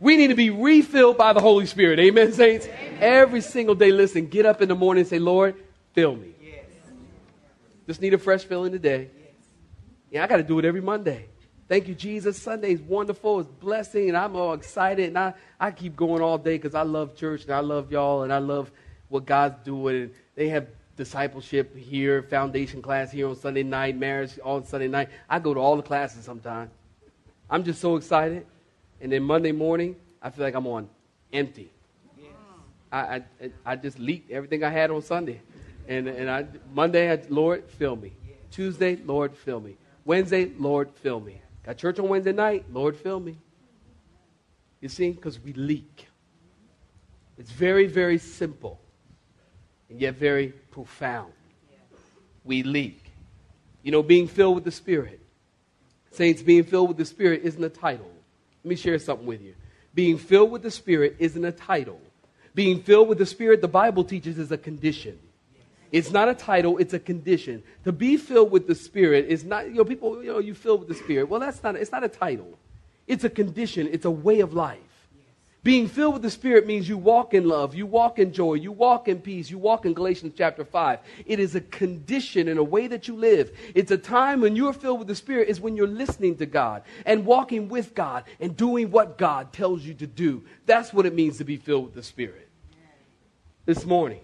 We 0.03 0.17
need 0.17 0.29
to 0.29 0.35
be 0.35 0.51
refilled 0.51 1.17
by 1.17 1.33
the 1.33 1.41
Holy 1.41 1.65
Spirit. 1.65 2.01
Amen, 2.01 2.33
saints? 2.33 2.67
Amen. 2.67 2.99
Every 3.01 3.41
single 3.41 3.77
day, 3.77 3.93
listen, 3.93 4.27
get 4.27 4.45
up 4.45 4.61
in 4.61 4.69
the 4.69 4.75
morning 4.75 5.03
and 5.03 5.09
say, 5.09 5.21
Lord, 5.21 5.55
fill 5.93 6.17
me. 6.17 6.35
Yes. 6.43 6.65
Just 7.87 8.01
need 8.01 8.13
a 8.13 8.19
fresh 8.19 8.43
filling 8.43 8.73
today. 8.73 9.11
Yes. 9.17 9.35
Yeah, 10.11 10.25
I 10.25 10.27
got 10.27 10.39
to 10.39 10.43
do 10.43 10.59
it 10.59 10.65
every 10.65 10.81
Monday. 10.81 11.27
Thank 11.69 11.87
you, 11.87 11.95
Jesus. 11.95 12.37
Sunday 12.37 12.73
is 12.73 12.81
wonderful. 12.81 13.39
It's 13.39 13.49
blessing, 13.49 14.09
and 14.09 14.17
I'm 14.17 14.35
all 14.35 14.55
excited. 14.55 15.07
And 15.07 15.17
I, 15.17 15.35
I 15.61 15.71
keep 15.71 15.95
going 15.95 16.21
all 16.21 16.37
day 16.37 16.57
because 16.57 16.75
I 16.75 16.83
love 16.83 17.15
church 17.15 17.45
and 17.45 17.53
I 17.53 17.61
love 17.61 17.93
y'all 17.93 18.25
and 18.25 18.33
I 18.33 18.39
love 18.39 18.73
what 19.09 19.25
God's 19.25 19.65
doing. 19.65 19.95
And 19.95 20.15
they 20.35 20.49
have 20.49 20.67
discipleship 20.97 21.77
here, 21.77 22.25
foundation 22.25 22.83
class 22.83 23.13
here 23.13 23.29
on 23.29 23.37
Sunday 23.37 23.63
night, 23.63 23.97
marriage 23.97 24.37
on 24.43 24.65
Sunday 24.65 24.89
night. 24.89 25.11
I 25.31 25.39
go 25.39 25.55
to 25.55 25.61
all 25.61 25.77
the 25.77 25.83
classes 25.85 26.25
sometimes. 26.25 26.73
I'm 27.49 27.63
just 27.63 27.81
so 27.81 27.95
excited. 27.95 28.47
And 29.03 29.11
then 29.11 29.25
Monday 29.25 29.51
morning, 29.51 29.97
I 30.23 30.31
feel 30.31 30.45
like 30.45 30.55
I'm 30.55 30.67
on 30.69 30.89
empty. 31.33 31.73
Yes. 32.17 32.29
I, 32.93 32.99
I, 32.99 33.23
I 33.67 33.77
just 33.77 33.99
leaked 33.99 34.31
everything 34.31 34.63
I 34.63 34.71
had 34.71 34.93
on 34.93 35.03
Sunday. 35.03 35.43
And, 35.89 36.07
and 36.07 36.31
I, 36.31 36.47
Monday, 36.73 37.11
I, 37.11 37.21
Lord, 37.29 37.65
fill 37.69 37.97
me. 37.97 38.13
Tuesday, 38.53 38.97
Lord, 39.05 39.37
fill 39.37 39.61
me. 39.61 39.77
Wednesday, 40.05 40.53
Lord, 40.57 40.89
fill 41.03 41.19
me. 41.19 41.43
Got 41.67 41.79
church 41.79 41.99
on 41.99 42.09
Wednesday 42.09 42.33
night? 42.33 42.65
Lord, 42.73 42.97
fill 42.97 43.19
me. 43.19 43.37
You 44.81 44.89
see, 44.89 45.11
because 45.11 45.41
we 45.41 45.53
leak. 45.53 46.07
It's 47.39 47.51
very, 47.51 47.89
very 47.89 48.19
simple 48.19 48.79
and 49.91 50.01
yet 50.01 50.15
very 50.15 50.49
profound. 50.71 51.33
We 52.45 52.63
leak. 52.63 53.03
You 53.83 53.91
know, 53.91 54.03
being 54.03 54.29
filled 54.29 54.55
with 54.55 54.65
the 54.65 54.71
Spirit. 54.71 55.21
Saints, 56.13 56.41
being 56.43 56.63
filled 56.63 56.89
with 56.89 56.99
the 56.99 57.05
Spirit 57.05 57.41
isn't 57.43 57.63
a 57.63 57.69
title. 57.69 58.12
Let 58.65 58.69
me 58.69 58.77
share 58.77 58.99
something 58.99 59.27
with 59.27 59.43
you. 59.43 59.55
Being 59.95 60.19
filled 60.19 60.51
with 60.51 60.63
the 60.63 60.71
Spirit 60.71 61.17
isn't 61.19 61.45
a 61.45 61.53
title. 61.53 62.01
Being 62.55 62.83
filled 62.83 63.09
with 63.09 63.19
the 63.19 63.27
Spirit, 63.27 63.61
the 63.61 63.69
Bible 63.69 64.05
teaches, 64.05 64.39
is 64.39 64.53
a 64.53 64.59
condition. 64.59 65.19
It's 65.91 66.11
not 66.11 66.29
a 66.29 66.35
title, 66.35 66.79
it's 66.79 66.95
a 66.95 66.99
condition. 66.99 67.63
To 67.85 67.93
be 67.93 68.17
filled 68.17 68.51
with 68.51 68.67
the 68.67 68.75
Spirit 68.75 69.27
is 69.29 69.45
not, 69.45 69.69
you 69.69 69.75
know, 69.75 69.85
people, 69.85 70.23
you 70.23 70.33
know, 70.33 70.39
you 70.39 70.55
filled 70.55 70.81
with 70.81 70.89
the 70.89 70.95
Spirit. 70.95 71.29
Well, 71.29 71.41
that's 71.41 71.63
not, 71.63 71.77
it's 71.77 71.93
not 71.93 72.03
a 72.03 72.09
title. 72.09 72.59
It's 73.07 73.25
a 73.25 73.31
condition, 73.31 73.89
it's 73.91 74.07
a 74.07 74.11
way 74.11 74.41
of 74.41 74.55
life. 74.55 74.79
Being 75.65 75.87
filled 75.87 76.15
with 76.15 76.23
the 76.23 76.31
Spirit 76.31 76.67
means 76.67 76.89
you 76.89 76.99
walk 76.99 77.35
in 77.35 77.47
love, 77.47 77.77
you 77.77 77.87
walk 77.87 78.19
in 78.19 78.33
joy, 78.33 78.55
you 78.55 78.73
walk 78.73 79.07
in 79.07 79.21
peace, 79.21 79.49
you 79.49 79.59
walk 79.59 79.87
in 79.87 79.95
Galatians 79.95 80.35
chapter 80.37 80.65
5. 80.65 80.99
It 81.25 81.39
is 81.39 81.55
a 81.55 81.61
condition 81.61 82.49
and 82.49 82.59
a 82.59 82.65
way 82.65 82.89
that 82.89 83.07
you 83.07 83.15
live. 83.15 83.57
It's 83.73 83.93
a 83.93 83.97
time 83.97 84.41
when 84.41 84.57
you're 84.57 84.73
filled 84.73 84.99
with 84.99 85.07
the 85.07 85.15
Spirit, 85.15 85.49
is 85.49 85.61
when 85.61 85.77
you're 85.77 85.87
listening 85.87 86.37
to 86.39 86.47
God 86.47 86.83
and 87.07 87.25
walking 87.25 87.69
with 87.69 87.95
God 87.95 88.25
and 88.41 88.57
doing 88.57 88.91
what 88.91 89.19
God 89.19 89.53
tells 89.53 89.85
you 89.85 89.95
to 89.95 90.07
do. 90.07 90.43
That's 90.67 90.93
what 90.93 91.07
it 91.07 91.15
means 91.15 91.39
to 91.39 91.45
be 91.45 91.59
filled 91.59 91.85
with 91.85 91.95
the 91.95 92.03
Spirit. 92.03 92.49
This 93.65 93.87
morning, 93.87 94.21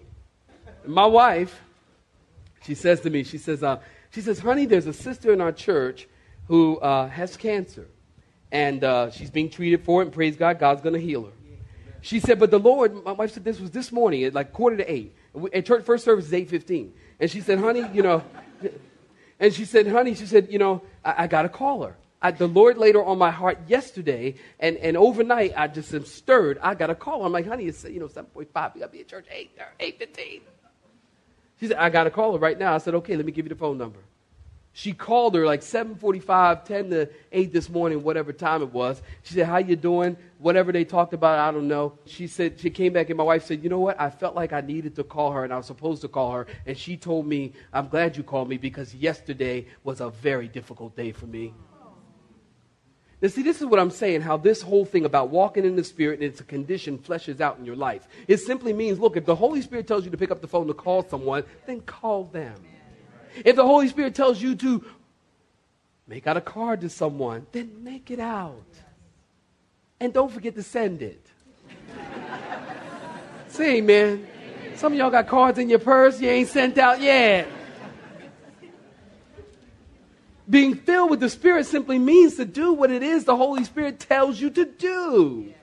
my 0.85 1.05
wife, 1.05 1.61
she 2.63 2.75
says 2.75 2.99
to 3.01 3.09
me, 3.09 3.23
she 3.23 3.37
says, 3.37 3.63
uh, 3.63 3.79
she 4.11 4.19
says, 4.19 4.39
honey, 4.39 4.65
there's 4.65 4.87
a 4.87 4.93
sister 4.93 5.31
in 5.31 5.39
our 5.39 5.53
church 5.53 6.09
who 6.49 6.79
uh, 6.79 7.07
has 7.07 7.37
cancer. 7.37 7.87
And 8.51 8.83
uh, 8.83 9.11
she's 9.11 9.29
being 9.29 9.49
treated 9.49 9.83
for 9.83 10.01
it, 10.01 10.05
and 10.05 10.13
praise 10.13 10.35
God, 10.35 10.59
God's 10.59 10.81
going 10.81 10.95
to 10.95 11.01
heal 11.01 11.25
her. 11.25 11.31
She 12.01 12.19
said, 12.19 12.39
but 12.39 12.49
the 12.49 12.59
Lord, 12.59 13.03
my 13.03 13.11
wife 13.11 13.33
said 13.33 13.43
this 13.43 13.59
was 13.59 13.71
this 13.71 13.91
morning 13.91 14.23
at 14.23 14.33
like 14.33 14.53
quarter 14.53 14.77
to 14.77 14.91
eight. 14.91 15.15
At 15.53 15.65
church, 15.65 15.83
first 15.83 16.05
service 16.05 16.27
is 16.27 16.31
8.15. 16.31 16.91
And 17.19 17.29
she 17.29 17.41
said, 17.41 17.59
honey, 17.59 17.85
you 17.93 18.01
know, 18.01 18.23
and 19.39 19.53
she 19.53 19.65
said, 19.65 19.87
honey, 19.87 20.15
she 20.15 20.25
said, 20.25 20.51
you 20.51 20.59
know, 20.59 20.81
I, 21.03 21.23
I 21.23 21.27
got 21.27 21.43
to 21.43 21.49
call 21.49 21.83
her. 21.83 21.97
I, 22.21 22.31
the 22.31 22.47
Lord 22.47 22.77
laid 22.77 22.95
her 22.95 23.03
on 23.03 23.17
my 23.17 23.31
heart 23.31 23.59
yesterday, 23.67 24.35
and, 24.59 24.75
and 24.77 24.97
overnight 24.97 25.53
I 25.55 25.67
just 25.67 25.93
am 25.93 26.05
stirred. 26.05 26.57
I 26.61 26.75
got 26.75 26.87
to 26.87 26.95
call 26.95 27.19
her. 27.19 27.25
I'm 27.25 27.31
like, 27.31 27.47
honey, 27.47 27.65
it's, 27.65 27.83
you 27.85 27.99
know, 27.99 28.07
7.5. 28.07 28.35
We 28.35 28.45
got 28.45 28.73
to 28.73 28.87
be 28.87 28.99
at 29.01 29.07
church 29.07 29.25
8, 29.31 29.57
8.15. 29.79 30.41
She 31.59 31.67
said, 31.67 31.77
I 31.77 31.89
got 31.89 32.05
to 32.05 32.11
call 32.11 32.33
her 32.33 32.39
right 32.39 32.57
now. 32.57 32.73
I 32.73 32.77
said, 32.77 32.95
okay, 32.95 33.15
let 33.15 33.25
me 33.25 33.31
give 33.31 33.45
you 33.45 33.49
the 33.49 33.55
phone 33.55 33.77
number. 33.77 33.99
She 34.71 34.93
called 34.93 35.35
her 35.35 35.45
like 35.45 35.61
7:45, 35.61 36.63
10 36.63 36.89
to 36.91 37.09
8 37.31 37.51
this 37.51 37.69
morning, 37.69 38.03
whatever 38.03 38.31
time 38.31 38.61
it 38.61 38.71
was. 38.71 39.01
She 39.23 39.33
said, 39.33 39.47
"How 39.47 39.57
you 39.57 39.75
doing?" 39.75 40.15
Whatever 40.37 40.71
they 40.71 40.85
talked 40.85 41.13
about, 41.13 41.37
I 41.39 41.51
don't 41.51 41.67
know. 41.67 41.93
She 42.05 42.27
said 42.27 42.59
she 42.59 42.69
came 42.69 42.93
back 42.93 43.09
and 43.09 43.17
my 43.17 43.23
wife 43.23 43.43
said, 43.43 43.61
"You 43.61 43.69
know 43.69 43.79
what? 43.79 43.99
I 43.99 44.09
felt 44.09 44.35
like 44.35 44.53
I 44.53 44.61
needed 44.61 44.95
to 44.95 45.03
call 45.03 45.31
her 45.31 45.43
and 45.43 45.51
I 45.51 45.57
was 45.57 45.65
supposed 45.65 46.01
to 46.03 46.07
call 46.07 46.31
her." 46.31 46.47
And 46.65 46.77
she 46.77 46.95
told 46.95 47.27
me, 47.27 47.53
"I'm 47.73 47.89
glad 47.89 48.15
you 48.15 48.23
called 48.23 48.47
me 48.47 48.57
because 48.57 48.95
yesterday 48.95 49.65
was 49.83 49.99
a 49.99 50.09
very 50.09 50.47
difficult 50.47 50.95
day 50.95 51.11
for 51.11 51.25
me." 51.25 51.53
Now, 53.21 53.27
see, 53.27 53.43
this 53.43 53.59
is 53.59 53.65
what 53.65 53.81
I'm 53.81 53.91
saying 53.91 54.21
how 54.21 54.37
this 54.37 54.61
whole 54.61 54.85
thing 54.85 55.03
about 55.03 55.29
walking 55.29 55.65
in 55.65 55.75
the 55.75 55.83
Spirit 55.83 56.19
and 56.21 56.23
it's 56.23 56.39
a 56.39 56.45
condition 56.45 56.97
fleshes 56.97 57.41
out 57.41 57.57
in 57.57 57.65
your 57.65 57.75
life. 57.75 58.07
It 58.29 58.37
simply 58.37 58.71
means 58.71 58.97
look, 58.97 59.17
if 59.17 59.25
the 59.25 59.35
Holy 59.35 59.61
Spirit 59.61 59.87
tells 59.87 60.05
you 60.05 60.11
to 60.11 60.17
pick 60.17 60.31
up 60.31 60.39
the 60.39 60.47
phone 60.47 60.67
to 60.67 60.73
call 60.73 61.03
someone, 61.03 61.43
then 61.65 61.81
call 61.81 62.23
them. 62.23 62.55
If 63.45 63.55
the 63.55 63.65
Holy 63.65 63.87
Spirit 63.87 64.15
tells 64.15 64.41
you 64.41 64.55
to 64.55 64.83
make 66.07 66.27
out 66.27 66.37
a 66.37 66.41
card 66.41 66.81
to 66.81 66.89
someone, 66.89 67.45
then 67.51 67.83
make 67.83 68.11
it 68.11 68.19
out. 68.19 68.65
And 69.99 70.13
don't 70.13 70.31
forget 70.31 70.55
to 70.55 70.63
send 70.63 71.01
it. 71.01 71.25
See, 73.47 73.81
man. 73.81 74.27
Some 74.75 74.93
of 74.93 74.97
y'all 74.97 75.11
got 75.11 75.27
cards 75.27 75.59
in 75.59 75.69
your 75.69 75.79
purse 75.79 76.21
you 76.21 76.29
ain't 76.29 76.47
sent 76.47 76.77
out 76.77 77.01
yet. 77.01 77.49
Being 80.49 80.75
filled 80.75 81.11
with 81.11 81.19
the 81.19 81.29
Spirit 81.29 81.65
simply 81.65 81.99
means 81.99 82.37
to 82.37 82.45
do 82.45 82.73
what 82.73 82.89
it 82.89 83.03
is 83.03 83.25
the 83.25 83.35
Holy 83.35 83.65
Spirit 83.65 83.99
tells 83.99 84.39
you 84.39 84.49
to 84.49 84.65
do. 84.65 85.53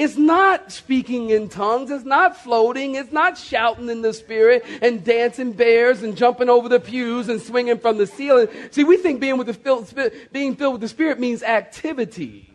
It's 0.00 0.16
not 0.16 0.72
speaking 0.72 1.28
in 1.28 1.50
tongues. 1.50 1.90
It's 1.90 2.06
not 2.06 2.34
floating. 2.34 2.94
It's 2.94 3.12
not 3.12 3.36
shouting 3.36 3.90
in 3.90 4.00
the 4.00 4.14
spirit 4.14 4.64
and 4.80 5.04
dancing 5.04 5.52
bears 5.52 6.02
and 6.02 6.16
jumping 6.16 6.48
over 6.48 6.70
the 6.70 6.80
pews 6.80 7.28
and 7.28 7.38
swinging 7.38 7.76
from 7.76 7.98
the 7.98 8.06
ceiling. 8.06 8.48
See, 8.70 8.82
we 8.82 8.96
think 8.96 9.20
being 9.20 9.36
with 9.36 9.48
the 9.48 9.52
filled, 9.52 9.92
being 10.32 10.56
filled 10.56 10.72
with 10.72 10.80
the 10.80 10.88
spirit 10.88 11.20
means 11.20 11.42
activity 11.42 12.50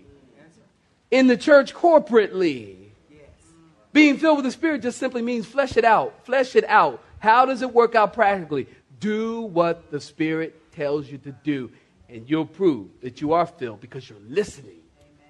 in 1.12 1.28
the 1.28 1.38
church 1.38 1.76
corporately. 1.76 2.78
Being 3.94 4.18
filled 4.18 4.38
with 4.38 4.46
the 4.46 4.52
spirit 4.52 4.82
just 4.82 4.98
simply 4.98 5.22
means 5.22 5.46
flesh 5.46 5.78
it 5.78 5.86
out. 5.86 6.26
Flesh 6.26 6.56
it 6.56 6.66
out. 6.68 7.04
How 7.20 7.46
does 7.46 7.62
it 7.62 7.72
work 7.72 7.94
out 7.94 8.14
practically? 8.14 8.66
Do 9.00 9.42
what 9.42 9.92
the 9.92 10.02
spirit 10.02 10.72
tells 10.72 11.08
you 11.12 11.20
to 11.20 11.32
do, 11.32 11.70
and 12.10 12.28
you'll 12.28 12.48
prove 12.48 12.88
that 13.02 13.22
you 13.22 13.34
are 13.34 13.46
filled 13.46 13.82
because 13.82 14.10
you're 14.10 14.18
listening 14.28 14.82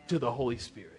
to 0.07 0.17
the 0.17 0.31
Holy 0.31 0.57
Spirit. 0.57 0.94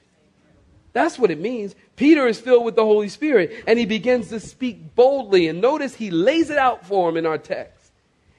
That's 0.97 1.19
what 1.19 1.31
it 1.31 1.38
means. 1.38 1.75
Peter 1.95 2.26
is 2.26 2.41
filled 2.41 2.65
with 2.65 2.75
the 2.75 2.83
Holy 2.83 3.11
Spirit 3.11 3.65
and 3.67 3.79
he 3.79 3.85
begins 3.85 4.31
to 4.31 4.41
speak 4.41 4.95
boldly. 4.95 5.47
And 5.47 5.61
notice 5.61 5.95
he 5.95 6.11
lays 6.11 6.49
it 6.49 6.57
out 6.57 6.87
for 6.87 7.11
him 7.11 7.19
in 7.19 7.26
our 7.26 7.37
text. 7.37 7.93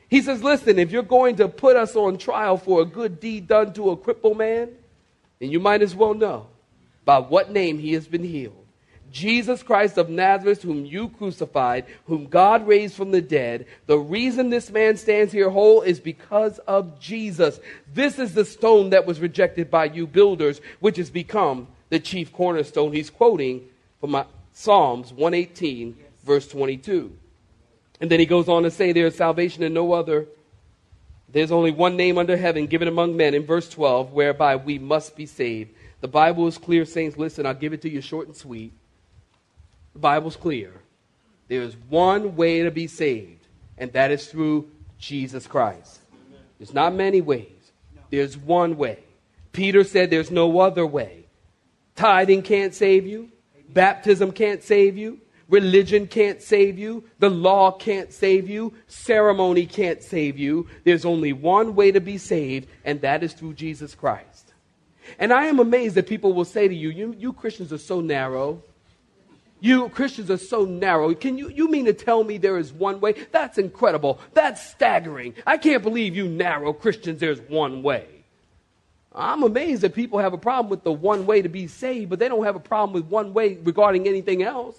He 0.10 0.24
says, 0.24 0.42
Listen, 0.42 0.80
if 0.80 0.90
you're 0.90 1.04
going 1.04 1.36
to 1.36 1.50
put 1.50 1.76
us 1.76 1.96
on 1.96 2.18
trial 2.18 2.58
for 2.58 2.82
a 2.82 2.86
good 2.86 3.20
deed 3.20 3.48
done 3.48 3.74
to 3.74 3.92
a 3.92 3.96
crippled 3.96 4.40
man, 4.40 4.72
then 5.38 5.52
you 5.52 5.60
might 5.60 5.84
as 5.84 5.94
well 5.94 6.16
know 6.16 6.48
by 7.06 7.20
what 7.20 7.52
name 7.52 7.78
he 7.78 7.94
has 7.94 8.08
been 8.08 8.24
healed. 8.24 8.66
Jesus 9.12 9.62
Christ 9.62 10.00
of 10.00 10.10
Nazareth, 10.10 10.64
whom 10.64 10.84
you 10.84 11.10
crucified, 11.10 11.86
whom 12.08 12.26
God 12.26 12.66
raised 12.66 12.96
from 12.96 13.12
the 13.12 13.22
dead. 13.22 13.68
The 13.86 14.00
reason 14.00 14.50
this 14.50 14.72
man 14.72 14.98
stands 14.98 15.32
here 15.32 15.52
whole 15.52 15.84
is 15.84 16.00
because 16.00 16.58
of 16.58 17.00
Jesus. 17.00 17.60
This 17.94 18.18
is 18.18 18.34
the 18.34 18.46
stone 18.46 18.90
that 18.90 19.06
was 19.06 19.20
rejected 19.20 19.70
by 19.70 19.86
you 19.86 20.08
builders, 20.08 20.60
which 20.80 20.98
has 20.98 21.12
become 21.12 21.68
the 21.90 22.00
chief 22.00 22.34
cornerstone. 22.34 22.94
He's 22.94 23.10
quoting 23.10 23.68
from 24.00 24.24
Psalms 24.54 25.12
118, 25.14 25.98
verse 26.24 26.48
22. 26.48 27.16
And 28.00 28.12
then 28.12 28.20
he 28.20 28.26
goes 28.26 28.48
on 28.48 28.64
to 28.64 28.72
say, 28.72 28.92
There 28.92 29.08
is 29.08 29.16
salvation 29.16 29.64
in 29.64 29.74
no 29.74 29.94
other. 29.94 30.28
There's 31.30 31.52
only 31.52 31.72
one 31.72 31.98
name 31.98 32.18
under 32.18 32.38
heaven 32.38 32.68
given 32.68 32.88
among 32.88 33.18
men 33.18 33.34
in 33.34 33.46
verse 33.46 33.70
12, 33.70 34.14
whereby 34.14 34.56
we 34.56 34.80
must 34.80 35.16
be 35.16 35.26
saved. 35.26 35.72
The 36.00 36.08
Bible 36.08 36.48
is 36.48 36.58
clear, 36.58 36.86
saints. 36.86 37.18
Listen, 37.18 37.46
I'll 37.46 37.54
give 37.54 37.74
it 37.74 37.82
to 37.82 37.90
you 37.90 38.02
short 38.02 38.28
and 38.28 38.36
sweet. 38.36 38.72
The 39.94 40.00
Bible's 40.00 40.36
clear. 40.36 40.74
There 41.48 41.62
is 41.62 41.76
one 41.90 42.36
way 42.36 42.64
to 42.64 42.72
be 42.72 42.88
saved, 42.88 43.46
and 43.78 43.92
that 43.94 44.12
is 44.12 44.28
through 44.28 44.70
Jesus 45.00 45.48
Christ. 45.48 46.00
There's 46.60 46.74
not 46.74 46.94
many 46.94 47.22
ways, 47.22 47.72
there's 48.10 48.38
one 48.38 48.78
way. 48.78 49.00
Peter 49.52 49.84
said 49.84 50.10
there's 50.10 50.32
no 50.32 50.60
other 50.60 50.86
way. 50.86 51.26
Tithing 51.98 52.44
can't 52.44 52.74
save 52.74 53.06
you. 53.06 53.30
Baptism 53.70 54.32
can't 54.32 54.64
save 54.64 54.98
you. 54.98 55.20
Religion 55.50 56.08
can't 56.08 56.42
save 56.42 56.78
you. 56.78 57.04
The 57.20 57.30
law 57.30 57.72
can't 57.72 58.14
save 58.14 58.50
you. 58.50 58.74
Ceremony 58.88 59.66
can't 59.66 60.04
save 60.04 60.38
you. 60.38 60.68
There's 60.84 61.06
only 61.06 61.34
one 61.34 61.74
way 61.76 61.92
to 61.92 62.00
be 62.00 62.18
saved, 62.18 62.70
and 62.86 63.02
that 63.02 63.24
is 63.24 63.34
through 63.34 63.56
Jesus 63.56 63.96
Christ. 63.96 64.54
And 65.18 65.34
I 65.34 65.46
am 65.46 65.60
amazed 65.60 65.96
that 65.96 66.08
people 66.08 66.34
will 66.34 66.46
say 66.46 66.68
to 66.68 66.76
you, 66.76 66.90
you, 66.90 67.16
you 67.18 67.34
Christians 67.34 67.74
are 67.74 67.78
so 67.78 68.00
narrow. 68.02 68.62
You 69.60 69.90
Christians 69.90 70.30
are 70.30 70.38
so 70.38 70.66
narrow. 70.66 71.16
Can 71.16 71.38
you, 71.38 71.50
you 71.50 71.70
mean 71.70 71.86
to 71.86 71.94
tell 71.94 72.24
me 72.24 72.38
there 72.38 72.60
is 72.60 72.72
one 72.72 73.00
way? 73.00 73.14
That's 73.32 73.58
incredible. 73.58 74.20
That's 74.34 74.62
staggering. 74.70 75.34
I 75.48 75.58
can't 75.58 75.82
believe 75.82 76.16
you 76.16 76.28
narrow 76.28 76.74
Christians, 76.74 77.22
there's 77.22 77.42
one 77.42 77.82
way. 77.82 78.17
I'm 79.18 79.42
amazed 79.42 79.82
that 79.82 79.96
people 79.96 80.20
have 80.20 80.34
a 80.34 80.38
problem 80.38 80.70
with 80.70 80.84
the 80.84 80.92
one 80.92 81.26
way 81.26 81.42
to 81.42 81.50
be 81.50 81.66
saved, 81.66 82.12
but 82.12 82.20
they 82.20 82.28
don't 82.28 82.46
have 82.46 82.56
a 82.56 82.60
problem 82.60 82.94
with 82.94 83.06
one 83.06 83.34
way 83.34 83.58
regarding 83.64 84.08
anything 84.08 84.44
else. 84.44 84.78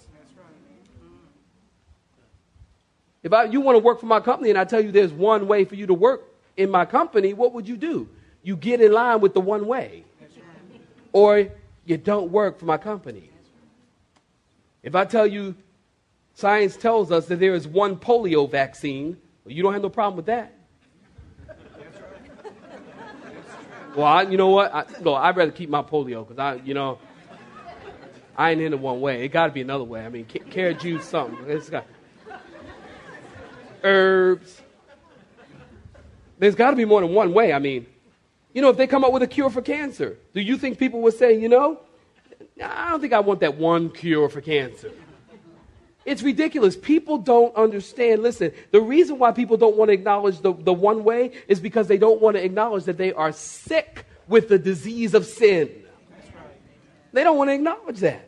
If 3.21 3.33
I, 3.33 3.43
you 3.43 3.59
want 3.59 3.75
to 3.75 3.79
work 3.79 3.99
for 3.99 4.05
my 4.05 4.21
company 4.21 4.49
and 4.49 4.57
I 4.57 4.63
tell 4.63 4.79
you 4.79 4.93
there's 4.93 5.11
one 5.11 5.45
way 5.45 5.65
for 5.65 5.75
you 5.75 5.85
to 5.87 5.93
work 5.93 6.23
in 6.55 6.71
my 6.71 6.85
company, 6.85 7.33
what 7.33 7.53
would 7.53 7.67
you 7.67 7.75
do? 7.75 8.07
You 8.41 8.55
get 8.55 8.79
in 8.79 8.93
line 8.93 9.19
with 9.19 9.33
the 9.33 9.41
one 9.41 9.67
way. 9.67 10.05
Or 11.11 11.49
you 11.85 11.97
don't 11.97 12.31
work 12.31 12.59
for 12.59 12.65
my 12.65 12.77
company. 12.77 13.29
If 14.83 14.95
I 14.95 15.03
tell 15.03 15.27
you 15.27 15.55
science 16.33 16.77
tells 16.77 17.11
us 17.11 17.25
that 17.25 17.41
there 17.41 17.55
is 17.55 17.67
one 17.67 17.97
polio 17.97 18.49
vaccine, 18.49 19.17
well, 19.43 19.53
you 19.53 19.63
don't 19.63 19.73
have 19.73 19.81
no 19.81 19.89
problem 19.89 20.15
with 20.15 20.27
that. 20.27 20.53
Well, 23.95 24.05
I, 24.05 24.21
you 24.23 24.37
know 24.37 24.49
what? 24.49 24.73
I, 24.73 24.85
no, 25.01 25.15
I'd 25.15 25.35
rather 25.35 25.51
keep 25.51 25.69
my 25.69 25.81
polio 25.81 26.27
because 26.27 26.39
I, 26.39 26.55
you 26.63 26.73
know, 26.73 26.99
I 28.37 28.51
ain't 28.51 28.61
in 28.61 28.73
it 28.73 28.79
one 28.79 29.01
way. 29.01 29.25
It 29.25 29.29
got 29.29 29.47
to 29.47 29.51
be 29.51 29.61
another 29.61 29.83
way. 29.83 30.05
I 30.05 30.09
mean, 30.09 30.25
carrot 30.25 30.79
juice, 30.79 31.05
something. 31.05 31.37
It's 31.49 31.69
got 31.69 31.85
herbs. 33.83 34.61
There's 36.37 36.55
got 36.55 36.71
to 36.71 36.77
be 36.77 36.85
more 36.85 37.01
than 37.01 37.13
one 37.13 37.33
way. 37.33 37.51
I 37.51 37.59
mean, 37.59 37.85
you 38.53 38.61
know, 38.61 38.69
if 38.69 38.77
they 38.77 38.87
come 38.87 39.03
up 39.03 39.11
with 39.11 39.23
a 39.23 39.27
cure 39.27 39.49
for 39.49 39.61
cancer, 39.61 40.17
do 40.33 40.41
you 40.41 40.57
think 40.57 40.77
people 40.77 41.01
would 41.01 41.15
say, 41.15 41.37
you 41.37 41.49
know, 41.49 41.81
I 42.63 42.91
don't 42.91 43.01
think 43.01 43.13
I 43.13 43.19
want 43.19 43.41
that 43.41 43.57
one 43.57 43.89
cure 43.89 44.29
for 44.29 44.41
cancer? 44.41 44.91
It's 46.09 46.23
ridiculous. 46.23 46.75
People 46.75 47.19
don't 47.19 47.55
understand. 47.55 48.23
Listen, 48.23 48.51
the 48.71 48.81
reason 48.81 49.19
why 49.19 49.31
people 49.31 49.57
don't 49.57 49.77
want 49.77 49.89
to 49.89 49.93
acknowledge 49.93 50.41
the, 50.41 50.53
the 50.53 50.73
one 50.73 51.03
way 51.03 51.33
is 51.47 51.59
because 51.59 51.87
they 51.87 51.99
don't 51.99 52.19
want 52.19 52.35
to 52.35 52.43
acknowledge 52.43 52.85
that 52.85 52.97
they 52.97 53.13
are 53.13 53.31
sick 53.31 54.05
with 54.27 54.49
the 54.49 54.57
disease 54.57 55.13
of 55.13 55.27
sin. 55.27 55.69
They 57.13 57.23
don't 57.23 57.37
want 57.37 57.51
to 57.51 57.53
acknowledge 57.53 57.99
that. 57.99 58.27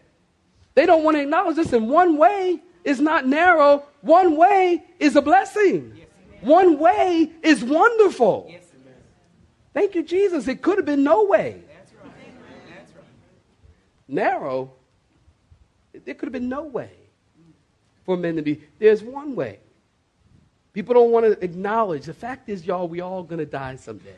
They 0.75 0.85
don't 0.85 1.03
want 1.03 1.17
to 1.17 1.23
acknowledge 1.23 1.55
this. 1.55 1.73
And 1.73 1.89
one 1.89 2.17
way 2.17 2.61
is 2.83 3.01
not 3.01 3.25
narrow, 3.25 3.83
one 4.01 4.37
way 4.37 4.83
is 4.99 5.15
a 5.15 5.21
blessing. 5.23 6.01
One 6.41 6.77
way 6.77 7.31
is 7.41 7.63
wonderful. 7.63 8.53
Thank 9.73 9.95
you, 9.95 10.03
Jesus. 10.03 10.47
It 10.47 10.61
could 10.61 10.77
have 10.77 10.85
been 10.85 11.03
no 11.03 11.23
way. 11.23 11.63
Narrow, 14.07 14.71
there 16.05 16.13
could 16.13 16.27
have 16.27 16.33
been 16.33 16.47
no 16.47 16.61
way 16.61 16.91
for 18.05 18.17
men 18.17 18.35
to 18.35 18.41
be. 18.41 18.61
There's 18.79 19.03
one 19.03 19.35
way. 19.35 19.59
People 20.73 20.93
don't 20.93 21.11
want 21.11 21.25
to 21.25 21.43
acknowledge. 21.43 22.05
The 22.05 22.13
fact 22.13 22.49
is, 22.49 22.65
y'all, 22.65 22.87
we 22.87 23.01
all 23.01 23.23
going 23.23 23.39
to 23.39 23.45
die 23.45 23.75
someday. 23.75 24.15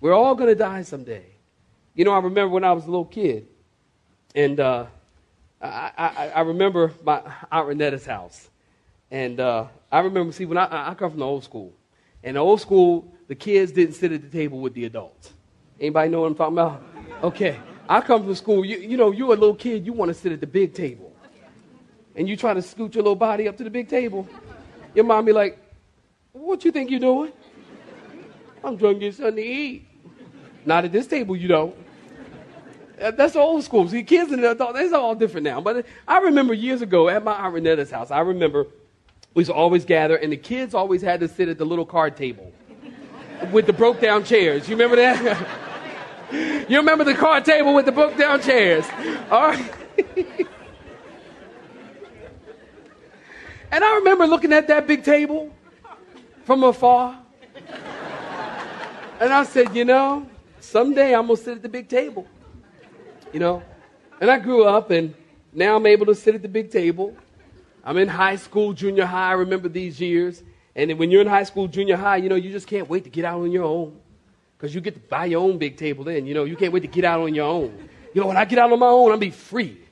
We're 0.00 0.12
all 0.12 0.34
going 0.34 0.50
to 0.50 0.54
die 0.54 0.82
someday. 0.82 1.24
You 1.94 2.04
know, 2.04 2.12
I 2.12 2.18
remember 2.18 2.48
when 2.48 2.64
I 2.64 2.72
was 2.72 2.84
a 2.84 2.88
little 2.88 3.04
kid, 3.04 3.46
and 4.34 4.60
uh, 4.60 4.86
I, 5.62 5.90
I, 5.96 6.28
I, 6.28 6.40
remember 6.40 6.92
my 7.04 7.22
Aunt 7.50 7.68
Renetta's 7.68 8.04
house. 8.04 8.50
And 9.10 9.40
uh, 9.40 9.66
I 9.90 10.00
remember, 10.00 10.32
see, 10.32 10.44
when 10.44 10.58
I, 10.58 10.90
I 10.90 10.94
come 10.94 11.10
from 11.10 11.20
the 11.20 11.26
old 11.26 11.44
school, 11.44 11.72
And 12.22 12.36
the 12.36 12.40
old 12.40 12.60
school, 12.60 13.14
the 13.28 13.34
kids 13.34 13.72
didn't 13.72 13.94
sit 13.94 14.12
at 14.12 14.22
the 14.22 14.28
table 14.28 14.60
with 14.60 14.74
the 14.74 14.84
adults. 14.84 15.32
Anybody 15.80 16.10
know 16.10 16.22
what 16.22 16.26
I'm 16.26 16.34
talking 16.34 16.58
about? 16.58 16.82
Okay. 17.22 17.58
I 17.88 18.00
come 18.00 18.24
from 18.24 18.34
school, 18.34 18.64
you, 18.64 18.78
you 18.78 18.96
know, 18.96 19.10
you're 19.10 19.28
a 19.28 19.36
little 19.36 19.54
kid, 19.54 19.86
you 19.86 19.92
want 19.92 20.08
to 20.08 20.14
sit 20.14 20.32
at 20.32 20.40
the 20.40 20.46
big 20.46 20.74
table. 20.74 21.13
And 22.16 22.28
you 22.28 22.36
try 22.36 22.54
to 22.54 22.62
scoot 22.62 22.94
your 22.94 23.02
little 23.02 23.16
body 23.16 23.48
up 23.48 23.56
to 23.56 23.64
the 23.64 23.70
big 23.70 23.88
table. 23.88 24.28
Your 24.94 25.04
mom 25.04 25.24
be 25.24 25.32
like, 25.32 25.58
what 26.32 26.64
you 26.64 26.70
think 26.70 26.90
you're 26.90 27.00
doing? 27.00 27.32
I'm 28.62 28.78
trying 28.78 28.94
to 28.94 29.00
get 29.00 29.14
something 29.14 29.36
to 29.36 29.42
eat. 29.42 29.86
Not 30.64 30.84
at 30.84 30.92
this 30.92 31.06
table, 31.06 31.36
you 31.36 31.48
don't. 31.48 31.74
Uh, 33.00 33.10
That's 33.10 33.36
old 33.36 33.64
school. 33.64 33.88
See, 33.88 34.02
kids 34.02 34.32
and 34.32 34.44
adults, 34.44 34.78
it's 34.78 34.92
all 34.92 35.14
different 35.14 35.44
now. 35.44 35.60
But 35.60 35.84
I 36.08 36.18
remember 36.18 36.54
years 36.54 36.80
ago 36.80 37.08
at 37.08 37.22
my 37.22 37.32
Aunt 37.34 37.54
Renetta's 37.54 37.90
house, 37.90 38.10
I 38.10 38.20
remember 38.20 38.66
we 39.34 39.40
used 39.40 39.50
to 39.50 39.54
always 39.54 39.84
gather, 39.84 40.16
and 40.16 40.32
the 40.32 40.36
kids 40.36 40.74
always 40.74 41.02
had 41.02 41.20
to 41.20 41.28
sit 41.28 41.48
at 41.48 41.58
the 41.58 41.66
little 41.66 41.84
card 41.84 42.16
table 42.16 42.52
with 43.52 43.66
the 43.66 43.72
broke 43.72 44.00
down 44.00 44.24
chairs. 44.24 44.68
You 44.68 44.76
remember 44.76 44.96
that? 44.96 45.46
you 46.68 46.78
remember 46.78 47.04
the 47.04 47.14
card 47.14 47.44
table 47.44 47.74
with 47.74 47.84
the 47.84 47.92
broke 47.92 48.16
down 48.16 48.40
chairs? 48.40 48.86
All 49.30 49.48
right. 49.48 49.74
and 53.74 53.82
I 53.82 53.96
remember 53.96 54.24
looking 54.28 54.52
at 54.52 54.68
that 54.68 54.86
big 54.86 55.02
table 55.02 55.52
from 56.44 56.62
afar. 56.62 57.18
And 59.18 59.32
I 59.32 59.42
said, 59.42 59.74
you 59.74 59.84
know, 59.84 60.28
someday 60.60 61.12
I'm 61.12 61.26
going 61.26 61.36
to 61.36 61.42
sit 61.42 61.56
at 61.56 61.62
the 61.62 61.68
big 61.68 61.88
table. 61.88 62.24
You 63.32 63.40
know? 63.40 63.64
And 64.20 64.30
I 64.30 64.38
grew 64.38 64.62
up, 64.62 64.92
and 64.92 65.12
now 65.52 65.74
I'm 65.74 65.86
able 65.86 66.06
to 66.06 66.14
sit 66.14 66.36
at 66.36 66.42
the 66.42 66.48
big 66.48 66.70
table. 66.70 67.16
I'm 67.82 67.98
in 67.98 68.06
high 68.06 68.36
school, 68.36 68.74
junior 68.74 69.06
high. 69.06 69.30
I 69.30 69.32
remember 69.32 69.68
these 69.68 70.00
years. 70.00 70.44
And 70.76 70.96
when 70.96 71.10
you're 71.10 71.22
in 71.22 71.26
high 71.26 71.42
school, 71.42 71.66
junior 71.66 71.96
high, 71.96 72.18
you 72.18 72.28
know, 72.28 72.36
you 72.36 72.52
just 72.52 72.68
can't 72.68 72.88
wait 72.88 73.02
to 73.04 73.10
get 73.10 73.24
out 73.24 73.40
on 73.40 73.50
your 73.50 73.64
own. 73.64 73.98
Because 74.56 74.72
you 74.72 74.80
get 74.80 74.94
to 74.94 75.00
buy 75.00 75.24
your 75.24 75.42
own 75.42 75.58
big 75.58 75.76
table 75.76 76.04
then. 76.04 76.26
You 76.26 76.34
know, 76.34 76.44
you 76.44 76.54
can't 76.54 76.72
wait 76.72 76.80
to 76.80 76.86
get 76.86 77.04
out 77.04 77.22
on 77.22 77.34
your 77.34 77.46
own. 77.46 77.88
You 78.14 78.20
know, 78.20 78.28
when 78.28 78.36
I 78.36 78.44
get 78.44 78.60
out 78.60 78.72
on 78.72 78.78
my 78.78 78.86
own, 78.86 79.10
to 79.10 79.16
be 79.16 79.30
free. 79.30 79.83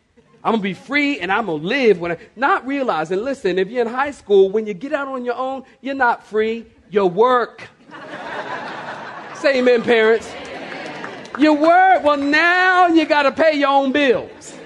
I'm 0.44 0.55
to 0.55 0.61
be 0.61 0.74
free 0.74 1.20
and 1.20 1.31
I'm 1.31 1.46
to 1.46 1.52
live. 1.52 2.00
When 2.00 2.12
I, 2.12 2.18
not 2.35 2.66
realizing, 2.66 3.22
listen, 3.22 3.59
if 3.59 3.68
you're 3.68 3.83
in 3.83 3.92
high 3.92 4.11
school, 4.11 4.50
when 4.50 4.66
you 4.66 4.74
get 4.74 4.92
out 4.92 5.09
on 5.09 5.24
your 5.24 5.37
own, 5.37 5.64
you're 5.81 5.94
not 5.94 6.26
free. 6.26 6.66
You 6.90 7.07
work. 7.07 7.68
Say 9.37 9.59
amen, 9.59 9.83
parents. 9.83 10.31
You 11.38 11.55
work. 11.55 12.02
Well, 12.02 12.16
now 12.16 12.88
you 12.88 13.05
got 13.07 13.22
to 13.22 13.33
pay 13.33 13.55
your 13.55 13.70
own 13.70 13.92
bills. 13.92 14.59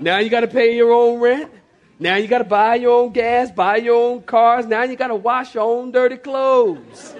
Now 0.00 0.18
you 0.18 0.30
got 0.30 0.40
to 0.40 0.48
pay 0.48 0.76
your 0.76 0.92
own 0.92 1.20
rent. 1.20 1.50
Now 1.98 2.16
you 2.16 2.26
got 2.26 2.38
to 2.38 2.44
buy 2.44 2.76
your 2.76 2.92
own 2.92 3.12
gas, 3.12 3.50
buy 3.50 3.76
your 3.76 3.94
own 3.94 4.22
cars. 4.22 4.66
Now 4.66 4.82
you 4.82 4.96
got 4.96 5.08
to 5.08 5.14
wash 5.14 5.54
your 5.54 5.64
own 5.64 5.92
dirty 5.92 6.16
clothes. 6.16 7.14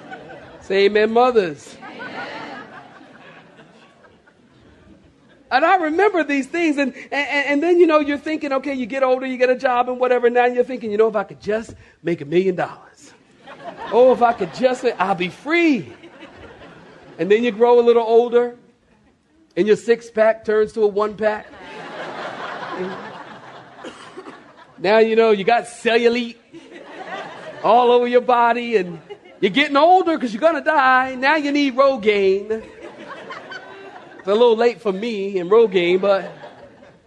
Say 0.61 0.87
amen, 0.87 1.13
mothers. 1.13 1.77
And 5.55 5.65
I 5.65 5.77
remember 5.77 6.25
these 6.25 6.49
things, 6.49 6.79
and, 6.79 6.93
and, 7.13 7.47
and 7.47 7.63
then, 7.63 7.79
you 7.79 7.87
know, 7.87 8.01
you're 8.01 8.19
thinking, 8.19 8.53
okay, 8.55 8.75
you 8.75 8.87
get 8.87 9.05
older, 9.05 9.25
you 9.25 9.37
get 9.37 9.51
a 9.51 9.55
job 9.55 9.89
and 9.89 10.01
whatever. 10.01 10.29
Now 10.29 10.47
you're 10.47 10.65
thinking, 10.65 10.91
you 10.91 10.99
know, 10.99 11.07
if 11.07 11.15
I 11.15 11.23
could 11.23 11.41
just 11.41 11.77
make 12.03 12.21
a 12.21 12.25
million 12.25 12.57
dollars. 12.57 13.13
Oh, 13.93 14.13
if 14.13 14.21
I 14.21 14.33
could 14.33 14.53
just, 14.53 14.85
I'll 14.99 15.15
be 15.15 15.29
free. 15.29 15.93
And 17.19 17.31
then 17.31 17.45
you 17.45 17.53
grow 17.53 17.79
a 17.79 17.85
little 17.87 18.03
older, 18.03 18.57
and 19.57 19.65
your 19.65 19.77
six 19.77 20.11
pack 20.11 20.45
turns 20.45 20.73
to 20.73 20.83
a 20.83 20.89
one 20.89 21.17
pack. 21.17 21.47
Now 24.77 24.99
you 24.99 25.15
know 25.15 25.31
you 25.31 25.45
got 25.45 25.67
cellulite 25.67 26.37
all 27.63 27.93
over 27.93 28.09
your 28.09 28.23
body, 28.23 28.77
and 28.77 29.01
you're 29.41 29.53
getting 29.53 29.77
older 29.77 30.17
because 30.17 30.35
you're 30.35 30.41
gonna 30.41 30.65
die. 30.65 31.15
Now 31.15 31.37
you 31.37 31.53
need 31.53 31.77
Rogaine. 31.77 32.65
It's 34.25 34.31
a 34.31 34.33
little 34.33 34.57
late 34.57 34.81
for 34.81 34.91
me 34.91 35.39
and 35.39 35.51
Rogaine, 35.51 36.01
but 36.01 36.33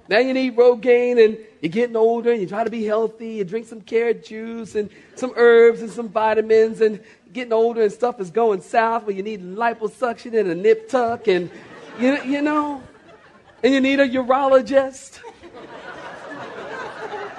now 0.07 0.19
you 0.19 0.35
need 0.35 0.55
Rogaine, 0.55 1.25
and 1.25 1.35
you're 1.61 1.71
getting 1.71 1.95
older, 1.95 2.31
and 2.31 2.39
you 2.39 2.45
try 2.45 2.63
to 2.63 2.69
be 2.69 2.85
healthy. 2.85 3.29
You 3.29 3.43
drink 3.43 3.65
some 3.65 3.81
carrot 3.81 4.23
juice 4.23 4.75
and 4.75 4.91
some 5.15 5.33
herbs 5.35 5.81
and 5.81 5.89
some 5.89 6.09
vitamins, 6.09 6.79
and 6.79 7.01
getting 7.33 7.53
older 7.53 7.81
and 7.81 7.91
stuff 7.91 8.21
is 8.21 8.29
going 8.29 8.61
south. 8.61 9.05
Where 9.05 9.15
you 9.15 9.23
need 9.23 9.41
liposuction 9.41 10.39
and 10.39 10.47
a 10.51 10.53
nip 10.53 10.89
tuck, 10.89 11.27
and 11.27 11.49
you 11.99 12.21
you 12.21 12.43
know, 12.43 12.83
and 13.63 13.73
you 13.73 13.81
need 13.81 13.99
a 13.99 14.07
urologist 14.07 15.19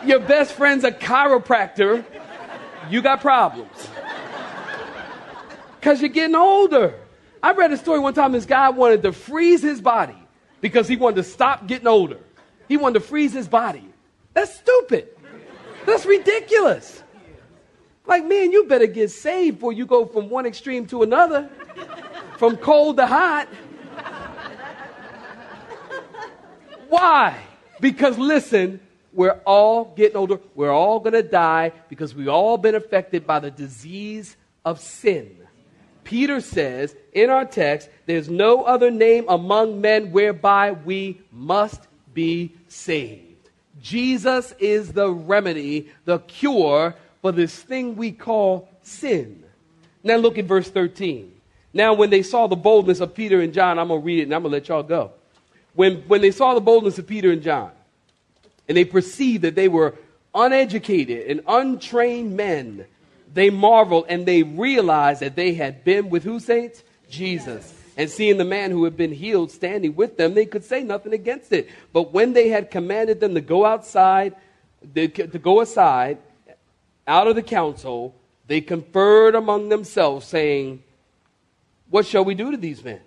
your 0.04 0.18
best 0.18 0.54
friend's 0.54 0.82
a 0.82 0.90
chiropractor, 0.90 2.04
you 2.90 3.00
got 3.00 3.20
problems. 3.20 3.88
Because 5.78 6.00
you're 6.00 6.08
getting 6.08 6.34
older. 6.34 6.94
I 7.48 7.52
read 7.52 7.72
a 7.72 7.78
story 7.78 7.98
one 7.98 8.12
time 8.12 8.32
this 8.32 8.44
guy 8.44 8.68
wanted 8.68 9.02
to 9.04 9.12
freeze 9.14 9.62
his 9.62 9.80
body 9.80 10.18
because 10.60 10.86
he 10.86 10.96
wanted 10.96 11.16
to 11.16 11.22
stop 11.22 11.66
getting 11.66 11.86
older. 11.86 12.18
He 12.68 12.76
wanted 12.76 13.00
to 13.00 13.06
freeze 13.06 13.32
his 13.32 13.48
body. 13.48 13.88
That's 14.34 14.54
stupid. 14.54 15.08
That's 15.86 16.04
ridiculous. 16.04 17.02
Like, 18.04 18.26
man, 18.26 18.52
you 18.52 18.64
better 18.64 18.86
get 18.86 19.10
saved 19.10 19.56
before 19.56 19.72
you 19.72 19.86
go 19.86 20.04
from 20.04 20.28
one 20.28 20.44
extreme 20.44 20.84
to 20.88 21.02
another, 21.02 21.48
from 22.36 22.58
cold 22.58 22.98
to 22.98 23.06
hot. 23.06 23.48
Why? 26.90 27.34
Because 27.80 28.18
listen, 28.18 28.78
we're 29.14 29.40
all 29.46 29.94
getting 29.96 30.18
older. 30.18 30.38
We're 30.54 30.70
all 30.70 31.00
going 31.00 31.14
to 31.14 31.22
die 31.22 31.72
because 31.88 32.14
we've 32.14 32.28
all 32.28 32.58
been 32.58 32.74
affected 32.74 33.26
by 33.26 33.40
the 33.40 33.50
disease 33.50 34.36
of 34.66 34.80
sin. 34.80 35.47
Peter 36.08 36.40
says 36.40 36.96
in 37.12 37.28
our 37.28 37.44
text, 37.44 37.90
there's 38.06 38.30
no 38.30 38.62
other 38.64 38.90
name 38.90 39.26
among 39.28 39.78
men 39.82 40.10
whereby 40.10 40.72
we 40.72 41.20
must 41.30 41.86
be 42.14 42.50
saved. 42.66 43.50
Jesus 43.82 44.54
is 44.58 44.94
the 44.94 45.10
remedy, 45.10 45.90
the 46.06 46.20
cure 46.20 46.94
for 47.20 47.30
this 47.30 47.54
thing 47.54 47.94
we 47.94 48.10
call 48.10 48.70
sin. 48.80 49.44
Now 50.02 50.16
look 50.16 50.38
at 50.38 50.46
verse 50.46 50.70
13. 50.70 51.30
Now, 51.74 51.92
when 51.92 52.08
they 52.08 52.22
saw 52.22 52.46
the 52.46 52.56
boldness 52.56 53.00
of 53.00 53.14
Peter 53.14 53.42
and 53.42 53.52
John, 53.52 53.78
I'm 53.78 53.88
going 53.88 54.00
to 54.00 54.06
read 54.06 54.20
it 54.20 54.22
and 54.22 54.34
I'm 54.34 54.40
going 54.40 54.52
to 54.52 54.56
let 54.56 54.68
y'all 54.68 54.82
go. 54.82 55.12
When, 55.74 55.96
when 56.08 56.22
they 56.22 56.30
saw 56.30 56.54
the 56.54 56.62
boldness 56.62 56.98
of 56.98 57.06
Peter 57.06 57.30
and 57.30 57.42
John, 57.42 57.70
and 58.66 58.78
they 58.78 58.86
perceived 58.86 59.42
that 59.42 59.56
they 59.56 59.68
were 59.68 59.94
uneducated 60.34 61.26
and 61.26 61.42
untrained 61.46 62.34
men, 62.34 62.86
they 63.32 63.50
marveled 63.50 64.06
and 64.08 64.26
they 64.26 64.42
realized 64.42 65.20
that 65.20 65.36
they 65.36 65.54
had 65.54 65.84
been 65.84 66.10
with 66.10 66.24
who, 66.24 66.40
saints? 66.40 66.82
Jesus. 67.10 67.74
And 67.96 68.08
seeing 68.08 68.38
the 68.38 68.44
man 68.44 68.70
who 68.70 68.84
had 68.84 68.96
been 68.96 69.12
healed 69.12 69.50
standing 69.50 69.96
with 69.96 70.16
them, 70.16 70.34
they 70.34 70.46
could 70.46 70.64
say 70.64 70.82
nothing 70.82 71.12
against 71.12 71.52
it. 71.52 71.68
But 71.92 72.12
when 72.12 72.32
they 72.32 72.48
had 72.48 72.70
commanded 72.70 73.20
them 73.20 73.34
to 73.34 73.40
go 73.40 73.64
outside, 73.64 74.36
to 74.94 75.08
go 75.08 75.60
aside, 75.60 76.18
out 77.06 77.26
of 77.26 77.34
the 77.34 77.42
council, 77.42 78.14
they 78.46 78.60
conferred 78.60 79.34
among 79.34 79.68
themselves, 79.68 80.26
saying, 80.26 80.82
What 81.90 82.06
shall 82.06 82.24
we 82.24 82.34
do 82.34 82.50
to 82.52 82.56
these 82.56 82.84
men? 82.84 83.00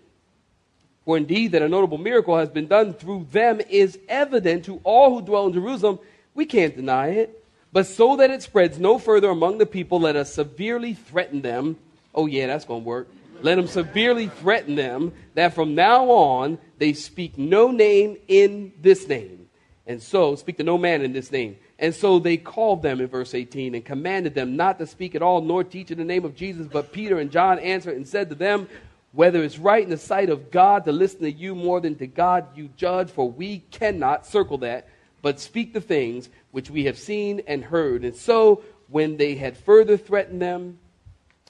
For 1.05 1.17
indeed, 1.17 1.53
that 1.53 1.62
a 1.62 1.69
notable 1.69 1.97
miracle 1.97 2.38
has 2.38 2.49
been 2.49 2.67
done 2.67 2.93
through 2.93 3.27
them 3.31 3.62
is 3.69 3.97
evident 4.07 4.65
to 4.65 4.81
all 4.84 5.10
who 5.10 5.25
dwell 5.25 5.47
in 5.47 5.53
Jerusalem. 5.53 5.99
We 6.34 6.45
can't 6.45 6.75
deny 6.75 7.10
it. 7.10 7.40
But 7.73 7.88
so 7.88 8.17
that 8.17 8.31
it 8.31 8.43
spreads 8.43 8.79
no 8.79 8.97
further 8.97 9.29
among 9.29 9.57
the 9.57 9.65
people, 9.65 9.99
let 9.99 10.15
us 10.15 10.34
severely 10.34 10.93
threaten 10.93 11.41
them. 11.41 11.77
Oh, 12.13 12.25
yeah, 12.25 12.47
that's 12.47 12.65
going 12.65 12.81
to 12.81 12.88
work. 12.88 13.07
Let 13.41 13.55
them 13.55 13.67
severely 13.67 14.27
threaten 14.27 14.75
them 14.75 15.13
that 15.34 15.53
from 15.53 15.73
now 15.73 16.05
on 16.12 16.60
they 16.77 16.93
speak 16.93 17.38
no 17.38 17.71
name 17.71 18.17
in 18.27 18.73
this 18.81 19.07
name. 19.07 19.47
And 19.88 20.01
so, 20.01 20.36
speak 20.36 20.57
to 20.57 20.63
no 20.63 20.77
man 20.77 21.01
in 21.01 21.12
this 21.13 21.31
name. 21.31 21.57
And 21.79 21.95
so 21.95 22.19
they 22.19 22.38
called 22.38 22.84
them 22.84 23.01
in 23.01 23.07
verse 23.07 23.34
18 23.34 23.73
and 23.73 23.84
commanded 23.84 24.36
them 24.36 24.55
not 24.55 24.77
to 24.77 24.86
speak 24.86 25.15
at 25.15 25.23
all 25.23 25.41
nor 25.41 25.63
teach 25.63 25.89
in 25.89 25.97
the 25.97 26.03
name 26.03 26.25
of 26.25 26.36
Jesus. 26.36 26.67
But 26.67 26.91
Peter 26.91 27.17
and 27.19 27.31
John 27.31 27.57
answered 27.57 27.95
and 27.95 28.07
said 28.07 28.29
to 28.29 28.36
them, 28.36 28.67
whether 29.13 29.43
it's 29.43 29.57
right 29.57 29.84
in 29.84 29.89
the 29.89 29.97
sight 29.97 30.29
of 30.29 30.51
God 30.51 30.86
to 30.86 30.91
listen 30.91 31.21
to 31.21 31.31
you 31.31 31.53
more 31.55 31.81
than 31.81 31.95
to 31.95 32.07
God 32.07 32.45
you 32.55 32.69
judge, 32.77 33.10
for 33.10 33.29
we 33.29 33.60
cannot 33.71 34.25
circle 34.25 34.60
that, 34.60 34.88
but 35.21 35.39
speak 35.39 35.73
the 35.73 35.81
things 35.81 36.29
which 36.51 36.69
we 36.69 36.86
have 36.86 36.97
seen 36.97 37.41
and 37.47 37.63
heard. 37.63 38.03
And 38.03 38.15
so, 38.15 38.63
when 38.89 39.17
they 39.17 39.36
had 39.36 39.57
further 39.57 39.97
threatened 39.97 40.41
them, 40.41 40.79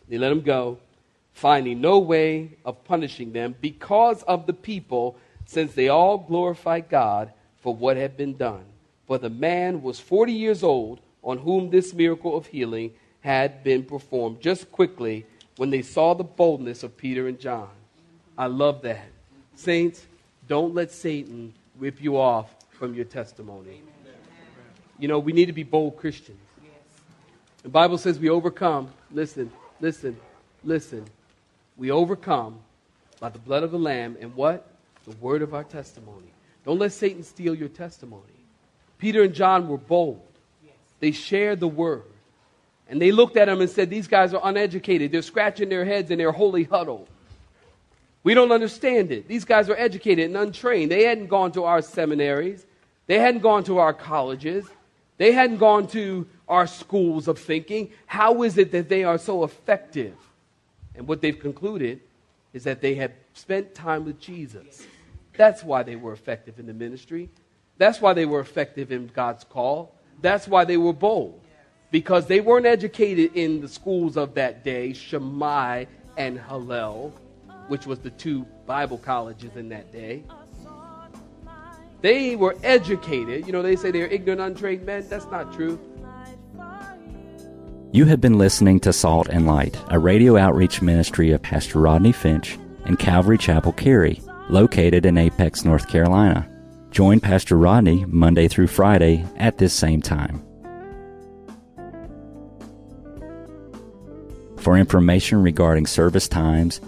they 0.08 0.18
let 0.18 0.30
them 0.30 0.42
go, 0.42 0.78
finding 1.34 1.82
no 1.82 2.00
way 2.00 2.58
of 2.66 2.84
punishing 2.84 3.32
them 3.32 3.56
because 3.62 4.24
of 4.24 4.46
the 4.46 4.54
people, 4.54 5.18
since 5.46 5.74
they 5.74 5.88
all 5.88 6.18
glorified 6.18 6.90
God 6.90 7.32
for 7.62 7.74
what 7.74 7.98
had 7.98 8.18
been 8.18 8.36
done. 8.38 8.64
For 9.08 9.18
the 9.18 9.30
man 9.30 9.82
was 9.82 10.00
40 10.00 10.34
years 10.34 10.64
old 10.64 11.00
on 11.24 11.40
whom 11.40 11.70
this 11.70 11.94
miracle 11.94 12.36
of 12.36 12.48
healing 12.48 12.92
had 13.22 13.64
been 13.64 13.84
performed. 13.84 14.42
Just 14.42 14.72
quickly, 14.72 15.26
when 15.58 15.70
they 15.70 15.82
saw 15.82 16.14
the 16.14 16.24
boldness 16.24 16.84
of 16.84 16.98
Peter 16.98 17.28
and 17.28 17.40
John. 17.40 17.70
I 18.38 18.48
love 18.48 18.82
that. 18.84 19.06
Saints, 19.56 20.06
don't 20.48 20.74
let 20.74 20.92
Satan 20.92 21.54
rip 21.78 22.02
you 22.02 22.18
off 22.18 22.54
from 22.82 22.96
your 22.96 23.06
testimony. 23.06 23.82
You 25.00 25.08
know, 25.08 25.20
we 25.20 25.32
need 25.32 25.46
to 25.46 25.54
be 25.54 25.64
bold 25.64 25.98
Christians. 25.98 26.40
The 27.64 27.70
Bible 27.70 27.98
says 27.98 28.20
we 28.20 28.30
overcome, 28.30 28.90
listen, 29.12 29.52
listen, 29.80 30.18
Listen, 30.64 31.06
we 31.78 31.90
overcome 31.90 32.60
by 33.20 33.30
the 33.30 33.40
blood 33.40 33.64
of 33.64 33.72
the 33.72 33.80
Lamb 33.80 34.18
and 34.20 34.36
what? 34.36 34.68
The 35.06 35.16
word 35.18 35.42
of 35.42 35.54
our 35.54 35.64
testimony. 35.64 36.32
Don't 36.66 36.78
let 36.78 36.92
Satan 36.92 37.24
steal 37.24 37.56
your 37.56 37.70
testimony. 37.70 38.22
Peter 39.00 39.24
and 39.24 39.34
John 39.34 39.68
were 39.68 39.80
bold. 39.80 40.22
They 41.00 41.12
shared 41.12 41.60
the 41.60 41.68
word. 41.68 42.04
And 42.88 43.02
they 43.02 43.12
looked 43.12 43.38
at 43.38 43.46
them 43.46 43.62
and 43.62 43.70
said, 43.70 43.90
These 43.90 44.08
guys 44.08 44.34
are 44.34 44.42
uneducated. 44.44 45.12
They're 45.12 45.24
scratching 45.24 45.70
their 45.70 45.86
heads 45.86 46.12
in 46.12 46.20
their 46.20 46.32
holy 46.32 46.66
huddle. 46.66 47.08
We 48.24 48.36
don't 48.36 48.52
understand 48.52 49.12
it. 49.12 49.28
These 49.28 49.46
guys 49.46 49.70
are 49.70 49.76
educated 49.76 50.26
and 50.26 50.38
untrained. 50.38 50.92
They 50.92 51.06
hadn't 51.06 51.28
gone 51.28 51.52
to 51.54 51.64
our 51.64 51.82
seminaries, 51.82 52.64
they 53.12 53.20
hadn't 53.20 53.42
gone 53.42 53.66
to 53.66 53.80
our 53.80 53.94
colleges, 53.94 54.66
they 55.18 55.34
hadn't 55.34 55.58
gone 55.58 55.86
to 55.88 56.26
our 56.48 56.66
schools 56.66 57.28
of 57.28 57.38
thinking. 57.38 57.90
How 58.06 58.44
is 58.44 58.58
it 58.58 58.72
that 58.72 58.88
they 58.88 59.04
are 59.04 59.18
so 59.18 59.44
effective? 59.44 60.16
And 60.96 61.06
what 61.10 61.20
they've 61.20 61.38
concluded 61.38 62.00
is 62.54 62.64
that 62.64 62.80
they 62.80 62.96
had 62.96 63.12
spent 63.34 63.76
time 63.76 64.06
with 64.06 64.18
Jesus. 64.18 64.88
That's 65.36 65.62
why 65.62 65.84
they 65.84 65.98
were 65.98 66.14
effective 66.14 66.58
in 66.58 66.68
the 66.68 66.74
ministry. 66.74 67.30
That's 67.78 68.00
why 68.00 68.14
they 68.14 68.26
were 68.26 68.40
effective 68.40 68.94
in 68.94 69.08
God's 69.08 69.44
call. 69.44 69.94
That's 70.22 70.48
why 70.48 70.64
they 70.64 70.78
were 70.78 70.94
bold. 70.94 71.42
Because 71.92 72.28
they 72.28 72.40
weren't 72.40 72.66
educated 72.66 73.36
in 73.36 73.60
the 73.60 73.68
schools 73.68 74.16
of 74.16 74.36
that 74.36 74.64
day, 74.64 74.94
Shammai 74.94 75.84
and 76.16 76.40
Hillel, 76.40 77.14
which 77.68 77.86
was 77.86 78.00
the 78.00 78.12
two 78.12 78.46
Bible 78.66 79.00
colleges 79.00 79.58
in 79.58 79.68
that 79.68 79.92
day. 79.92 80.24
They 82.02 82.36
were 82.36 82.56
educated. 82.64 83.46
You 83.46 83.54
know, 83.54 83.62
they 83.62 83.76
say 83.76 83.92
they're 83.92 84.08
ignorant, 84.08 84.42
untrained 84.42 84.86
men. 84.86 85.08
That's 85.08 85.26
not 85.26 85.54
true. 85.54 85.80
You 87.94 88.06
have 88.06 88.22
been 88.22 88.38
listening 88.38 88.80
to 88.82 88.94
Salt 88.94 89.28
and 89.28 89.46
Light, 89.46 89.78
a 89.90 90.00
radio 90.00 90.38
outreach 90.38 90.82
ministry 90.82 91.32
of 91.32 91.42
Pastor 91.42 91.80
Rodney 91.80 92.14
Finch 92.14 92.58
and 92.86 92.98
Calvary 92.98 93.38
Chapel 93.38 93.74
Cary, 93.74 94.22
located 94.50 95.06
in 95.06 95.18
Apex, 95.18 95.66
North 95.66 95.90
Carolina. 95.90 96.48
Join 96.90 97.20
Pastor 97.20 97.58
Rodney 97.58 98.06
Monday 98.06 98.48
through 98.48 98.68
Friday 98.68 99.26
at 99.38 99.58
this 99.58 99.74
same 99.74 100.02
time. 100.02 100.42
For 104.58 104.78
information 104.78 105.44
regarding 105.44 105.86
service 105.86 106.28
times, 106.28 106.82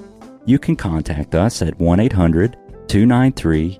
you 0.45 0.57
can 0.57 0.75
contact 0.75 1.35
us 1.35 1.61
at 1.61 1.79
1 1.79 1.99
800 1.99 2.57
293 2.87 3.79